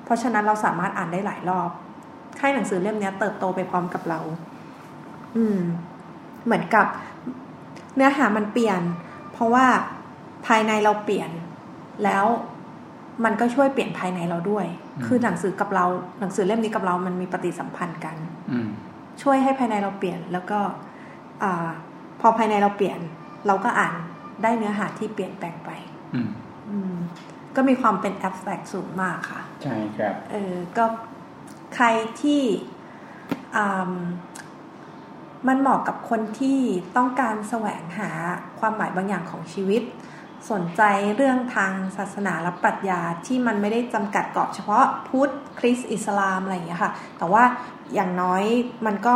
[0.07, 1.69] เพราะฉะนั้นเราสามารถอ่านได้หลายรอบ
[2.39, 4.19] ให้หนังสือเล่มนี้เติบโตไปพร้อมกับเรา
[5.37, 5.59] อืม
[6.45, 6.85] เหมือนกับ
[7.95, 8.81] เนื้อหามันเปลี่ยน
[9.33, 9.65] เพราะว่า
[10.47, 11.29] ภายในเราเปลี่ยน
[12.03, 12.25] แล้ว
[13.25, 14.65] มันก็ช่วยเปลี่ยนภายในเราด้วย
[15.05, 15.85] คือหนังสือกับเรา
[16.19, 18.15] หนังสือเล่มนี้กับเรามันมีปฏิสัมพันธ์กัน
[19.21, 20.59] ช่วยให้ภายในเราเปลี่ยน แล้วก็
[21.43, 21.67] อ่า
[22.21, 22.99] พอภายในเราเปลี่ยน
[23.47, 23.93] เราก็อ่าน
[24.43, 25.69] ได้เนื้อหาที่เปลี่ยนแปลงไป
[26.69, 26.95] อืม
[27.55, 30.85] ก็มีความเป็นแอบสแตรกสูงมากค่ะ ใช่ครับเออก็
[31.75, 31.87] ใคร
[32.21, 32.41] ที่
[35.47, 36.59] มันเหมาะกับคนที่
[36.97, 38.09] ต้องการแสวงหา
[38.59, 39.81] ความหมายบางอย่างของชีวิต
[40.51, 40.81] สนใจ
[41.15, 47.43] เรื่องทางศาสนาและปรัชญาที่มันไม่ได้จำกัดเกาะเฉพาะพุทธคริสต์อิสลามอะไรอย่างเงี้ยค่ะ แต่ว่า
[47.93, 48.43] อย่างน้อย
[48.85, 49.15] มันก็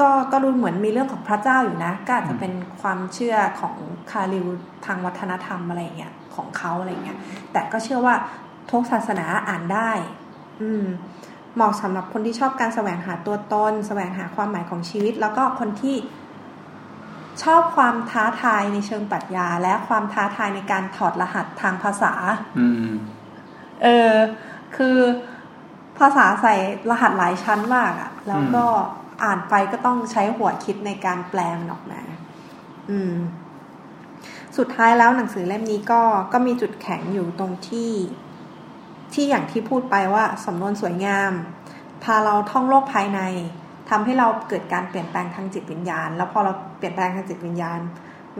[0.00, 3.74] ก็ก็รู้เหมือนมีเรื่องของพระเจ้าอยู่นะ ก็อาจจะเป็นความเชื่อของ
[4.10, 4.46] คาริว
[4.86, 7.18] ทางวัฒนธรรมอะไรเงี้ยของเขาอะไรเงี้ย
[7.52, 8.14] แต่ก็เชื่อว่า
[8.70, 9.90] ทุกศาสนาอ่านได้
[10.62, 10.86] อืม
[11.54, 15.96] เหมาะสำหรับคนที่ชอบการแสวงหาตัวตน แสวงหาความหมายของชีวิต แล้วก็คนที่
[17.42, 22.12] ชอบความท้าทายในเชิงปรัชญา และความท้าทายในการถอดรหัสทางภาษา
[22.58, 22.92] อืม
[23.82, 24.14] เออ
[24.76, 24.98] คือ
[25.98, 26.54] ภาษาใส่
[26.90, 28.64] รหัสหลายชั้นมากอะแล้วก็
[29.24, 32.00] อ่านไปก็ต้องใช้หัวคิดในการแปลงออกมา
[32.90, 33.14] อืม
[34.56, 36.02] สุดท้ายแล้วหนังสือเล่มนี้ก็
[36.32, 37.90] ก็มีจุดแข็งอยู่ตรงที่
[39.14, 41.32] ที่อย่างที่พูดไปว่าสำนวนสวยงาม
[42.04, 43.20] พาเราท่องโลกภายใน
[43.90, 47.80] ทำให้เราเกิดการเปลี่ยนแปลงทางจิตวิญญาณ แล้วพอเราเปลี่ยนแปลงทางจิตวิญญาณ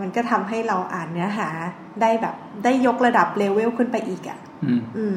[0.00, 1.48] มันก็ทำให้เราอ่านเนื้อหา
[2.00, 4.38] ได้แบบได้ยกระดับเลเวลขึ้นไปอีกอะ่ะ
[4.96, 5.16] อืม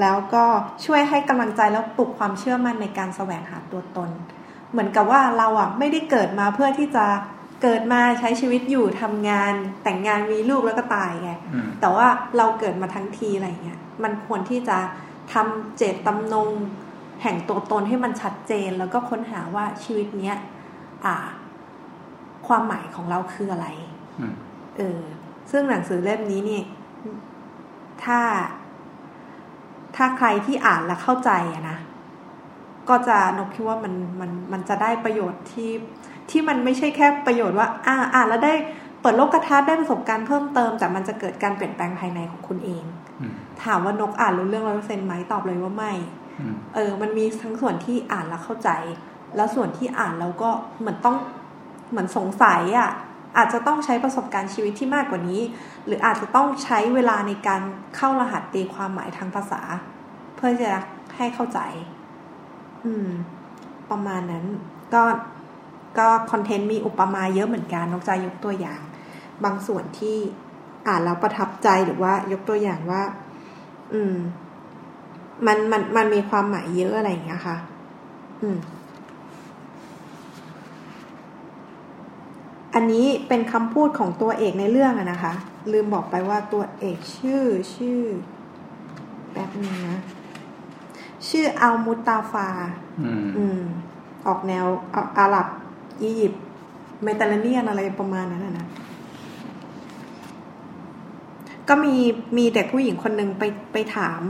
[0.00, 0.44] แล้วก็
[0.84, 4.10] ช่วยให้กำลังใจแล้วปลุกความเชื่อมั่นในการแสวงหาตัวตน
[4.70, 7.04] เหมือนกับว่าเราอะไม่ได้เกิดมาเพื่อที่จะ
[7.62, 11.32] เกิดมาใช้ชีวิตอยู่ทำงานแต่งงานมีลูกแล้วก็ตายไง
[11.80, 14.78] แต่ว่าเราเกิดมาทั้งทีอะไรเงี้ยมันควรที่จะ
[15.32, 16.50] ทำเจตตำนง
[17.22, 20.36] แห่งตัวตนให้มันชัดเจน แล้วก็ค้นหาว่าชีวิตเนี้ย
[21.04, 21.16] อ่า
[22.46, 23.68] ความหมายของเราคืออะไร
[24.76, 25.00] เออ
[25.50, 26.62] ซึ่งหนังสือเล่มนี้นี่
[28.04, 28.20] ถ้า
[29.96, 31.78] ถ้าใครที่อ่านแล้วเข้าใจอะนะ
[32.88, 35.70] ก็จะนกคิดว่ามันมันมันจะได้ประโยชน์ที่
[36.30, 38.54] ที่มันไม่ใช่แค่ประโยชน์ว่า อ่าอ่านแล้วได้
[39.00, 42.84] เปิดโลกทัศน์ได้ประสบการณ์เพิ่มเติม แต่มันจะเกิดการเปลี่ยนแปลงภายในของคุณเอง
[43.64, 45.92] ถามว่านกอ่านรู้เรื่องร้อยเปอร์เซ็นต์ไหมตอบเลยว่าไม่
[46.74, 48.70] เออ มันมีทั้งส่วนที่อ่านแล้วเข้าใจ
[49.36, 50.50] แล้วส่วนที่อ่านแล้วก็
[50.80, 51.16] เหมือนต้อง
[51.90, 52.90] เหมือนสงสัยอะ
[53.36, 55.40] อาจจะต้องใช้ประสบการณ์ชีวิตที่มากกว่านี้
[55.86, 57.60] หรืออาจจะต้องใช้เวลาในการ
[57.96, 59.60] เข้ารหัสตีความหมายทางภาษา
[60.36, 60.70] เพื่อจะ
[61.16, 61.60] ให้เข้าใจ
[62.84, 63.08] อืม
[63.90, 64.44] ประมาณนั้น
[64.94, 65.02] ก็
[65.98, 68.80] ก็คอนเทนต์มีอุปมาเยอะเหมือนกันนกใจยกตัวอย่าง
[69.44, 70.16] บางส่วนที่
[70.86, 73.02] อ่านแล้วประทับใจหรือว่ายกตัวอย่างว่า
[73.92, 74.14] อืม
[75.46, 77.56] มันมันมันมีความหมายเยอะอะไรอย่างเงี้ยค่ะ
[78.42, 78.58] อืม
[82.74, 85.32] อันนี้เป็นคำพูดของตัวเอกในเรื่องอะนะคะ
[85.72, 88.02] ลืมบอกไปว่าตัวเอกชื่อชื่อ
[89.32, 89.98] แป๊บนึงนะ
[91.28, 92.48] ชื่ออัลมุตาฟา
[93.36, 93.62] อืม
[94.26, 94.66] ออกแนว
[95.18, 95.46] อาหรับ
[96.02, 96.42] อียิปต์
[97.04, 98.66] เมตาเลเนียนอะไรประมาณนั้นนะ
[101.68, 101.94] ก็มี
[102.36, 104.20] มีเด็กผู้หญิงคนหนึ่งไปไปถาม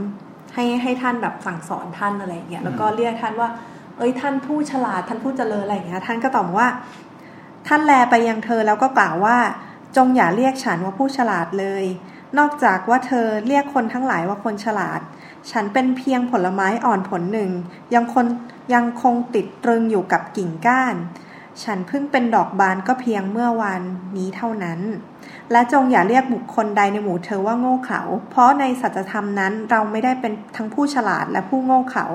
[0.53, 3.49] ให้ให้ท่านแบบสั่งสอนท่านอะไรอย่างเงี้ยแล้วก็เรียกท่านว่า
[3.97, 6.67] เอ้ยท่านผู้ฉลาดท่านผู้เจริญอะไรอย่างเงี้ยท่านก็ตอบว่า
[7.67, 9.37] ท่านแลไปยังเธอแล้วก็กล่าวว่า
[9.97, 11.83] จงอย่าเรียกฉันว่าผู้ฉลาดเลย
[12.37, 14.99] นอกจากว่าเธอเรียกคนทั้งหลายว่าคนฉลาด
[15.51, 17.51] ฉันเป็นเพียงผลไม้อ่อนผลหนึ่ง
[17.93, 18.25] ยังคน
[18.73, 20.95] ยังคงติดตรึงอยู่กับกิ่งก้าน
[21.63, 23.81] ฉันเพิ่งเป็นดอกบานก็เพียงเมื่อวัน
[24.17, 24.79] นี้เท่านั้น
[25.51, 32.05] และจงอย่าเรียกบุคคลใดในหมู่เธอว่าโง่เขลา เพราะในสัจธรรมนั้นเราไม่ได้เป็นทั้งผู้ฉลาดและผู้โง่เขลา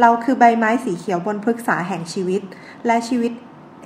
[0.00, 2.42] เราคือใบไม้สีเขียวบนพฤกษาแห่งชีวิต
[2.86, 3.32] และชีวิต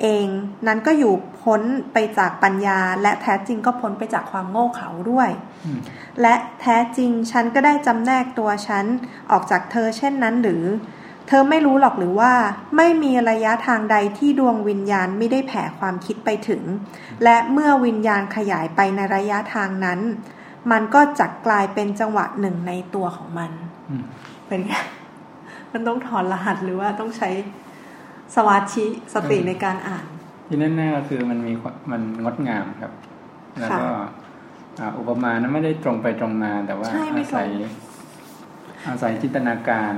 [0.03, 0.27] เอง
[0.67, 1.61] นั้นก็อยู่พ้น
[1.93, 5.31] ไปจากปัญญา และแท้จริงก็พ้นไปจากความโง่เขลาด้วย
[6.21, 8.85] และแท้จริงฉันก็ได้จำแนกตัวฉัน
[9.31, 10.65] ออกจากเธอเช่นนั้นหรือ
[11.29, 12.33] เธอไม่รู้หรอกหรือว่า
[12.77, 16.62] ไม่มีระยะทางใดที่ดวงวิญญาณไม่ได้แผ่ความคิดไปถึง
[17.25, 20.01] และเมื่อวิญญาณขยายไปในระยะทางนั้น
[20.70, 23.51] มันก็จะกลายเป็นจังหวะหนึ่งในตัวของมัน
[24.49, 24.75] เป็นไง
[25.72, 27.31] มันต้องถอนรหัสหรือว่าต้องใช้
[28.35, 30.07] สวัสดิสติในการอ่าน
[30.49, 31.53] ที่แน่ๆก็คือมันมี
[31.91, 32.93] มันงดงามครับ
[33.61, 33.87] แล้วก็
[34.99, 37.49] อุปมานั้นไม่ได้ตรงไปตรงมาแต่ว่าอาศัย
[38.89, 39.93] อาศัยจินตนาการ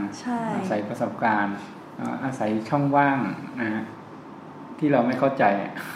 [0.55, 1.57] อาศัยประสบการณ์
[2.25, 3.19] อาศัยช่องว่าง
[3.61, 3.85] นะฮะ
[4.79, 5.45] ที่เราไม่เข้าใจ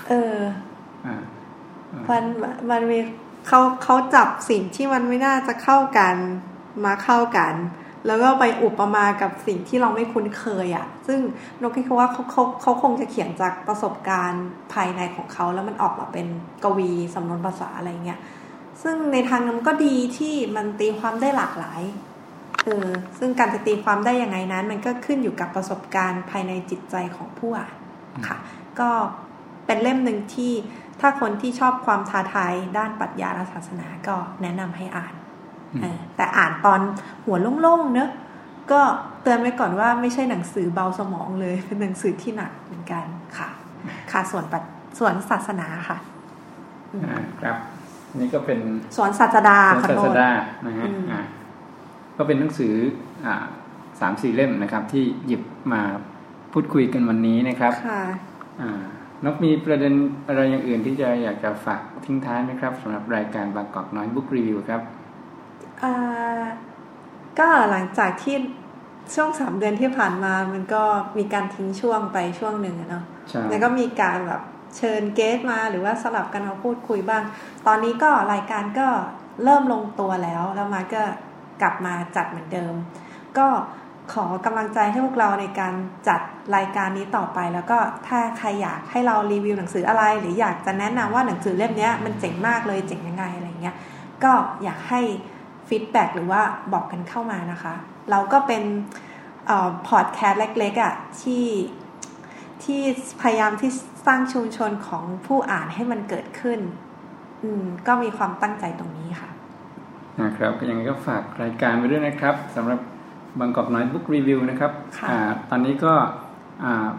[0.09, 0.37] เออ
[2.11, 2.25] มัน
[2.71, 2.99] มันมี
[3.49, 6.17] เขาเขาจับสิ่งที่มันไม่น่าจะเข้ากัน
[6.85, 7.55] มาเข้ากัน
[8.07, 11.21] แล้วก็ไปอุปมากับสิ่งที่เราไม่คุ้นเคยอะ่ะ ซึ่ง
[11.61, 16.27] นกคิดว่าเขาเขาเขาคงจะเขียนจากประสบการณ์ภายในของเขาแล้วมันออกมาเป็น
[16.65, 18.21] กวีสำนวนภาษาอะไรเงี้ย
[18.83, 21.81] ซึ่งในทางนั้นก็ดีที่มันตีความได้หลากหลาย
[22.65, 22.89] เออ
[23.19, 27.75] ซึ่งการจะตีความได้ยังไงนั้น มันก็ขึ้นอยู่กับประสบการณ์ภายในจิตใจของผู้อ่าน
[28.29, 28.37] ค่ะ
[28.81, 28.91] ก็
[29.67, 30.53] เป็นเล่มหนึ่งที่
[31.01, 35.15] ถ้าคนที่ชอบความท้าทายด้านปรัชญาและศาสนาก็แนะนำให้อ่าน
[35.83, 35.85] อ
[36.17, 36.81] แต่อ่านตอน
[37.25, 38.11] หัวโล่งๆเนอะ
[38.73, 38.81] ก็
[39.23, 43.07] เตือนไว้ก่อนว่าไม่ใช่หนังสือเบาสมองเลย เป็นหนังสือที่หนักเหมือนกัน
[43.39, 43.49] ค่ะ
[44.13, 44.59] ค่ะส่วนปั
[44.99, 45.99] ส่วนศาสนาค่ะ
[47.43, 47.57] ครับ
[48.19, 48.59] นี่ก็เป็น
[48.97, 50.31] สวนศาสดาศาสดา
[50.67, 50.89] นะฮะ
[52.21, 52.75] ก็เป็นหนังสือ
[53.27, 53.37] อ่า
[54.01, 55.43] สามสี่เล่มนะครับ ที่หยิบ
[55.73, 55.83] มา
[56.53, 58.03] พูดคุยกันวันนี้นะครับค่ะ
[59.25, 59.95] นกมีประเด็น
[60.27, 64.83] อะไรอย่างอื่นที่จะอยากจะฝากทิ้งท้ายไหมครับสำหรับรายการบางกอกน้อยบุ๊กรีวิวครับ
[67.39, 68.37] ก็หลังจากที่
[69.15, 70.83] ช่วงสามเดือนที่ผ่านมามันก็
[71.19, 73.05] มีการทิ้งช่วงไปช่วงหนึ่งเนาะ
[73.51, 74.43] แล้วก็มีการแบบ
[74.77, 77.23] เชิญเกสมาหรือว่าสลับกันมาพูดคุยบ้าง
[77.67, 78.89] ตอนนี้ก็รายการก็
[79.45, 81.03] เริ่มลงตัวแล้วแล้วมาก็
[81.63, 82.75] กลับมาจัดเหมือนเดิม
[83.39, 83.49] ก็
[84.13, 85.75] ขอกำลังใจให้พวกเราในการ
[86.09, 86.21] จัด
[86.57, 93.77] รายการนี้ต่อไป แล้วก็ถ้าใครอยากให้เรารีวิวหนังสืออะไร หรืออยากจะแนะนำว่าหนังสือเล่มนี้มันเจ๋งมากเลยเจ๋งยังไงอะไรเงี้ย
[94.25, 94.33] ก็
[94.63, 95.01] อยากให้
[95.69, 96.43] ฟีดแบ็หรือว่า
[96.73, 97.75] บอกกันเข้ามานะคะ
[98.11, 98.63] เราก็เป็น
[99.89, 101.47] พอดแคสต์เล็กๆอะ่ะที่
[102.63, 102.81] ที่
[103.23, 103.71] พยายามที่
[104.07, 106.61] สร้างชุมชนของผู้อ่านให้มันเกิดขึ้น
[107.43, 109.31] อืมก็มีความตั้งใจตรงนี้ค่ะ
[110.25, 112.81] นะครับยังไงก็ฝากรายการไปด้วยนะครับสำหรับ
[113.41, 114.73] บางกอกน้อยบุ๊กรีวิวนะครับ
[115.11, 115.13] อ
[115.51, 115.95] ตอนนี้ก็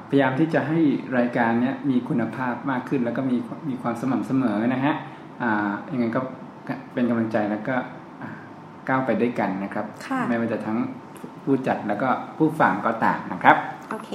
[0.09, 0.79] พยายามที่จะให้
[1.17, 3.37] รายการนี้มีคุณภาพมากขึ้น แล้วก็มี
[3.69, 4.95] มีความสม่ำเสมอนะฮะ
[5.91, 6.19] ยังไงก็
[6.93, 7.75] เป็นกำลังใจแล้วก็
[8.87, 9.85] ก้าวไปด้วยกันนะครับ
[10.27, 10.77] ไม่ว่าจะทั้ง
[11.43, 13.57] ผู้จัดแล้วก็ผู้ฟังก็ต่างนะครับ
[13.89, 14.11] โอเค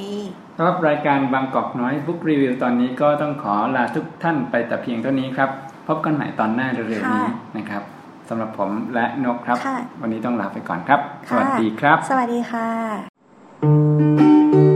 [0.56, 5.50] สำหรับรายการบางกอกน้อยบุ๊กรีวิวตอนนี้ก็ต้องขอลาทุกท่านไปแต่เพียงเท่านี้ครับ
[5.86, 7.26] พบกันใหม่ตอนหน้าเร็วๆนี้
[7.58, 7.82] นะครับ
[8.28, 9.56] สำหรับผมและนกครับ
[10.02, 14.75] วันนี้ต้องลาไปก่อนครับ สวัสดีครับ สวัสดีค่ะ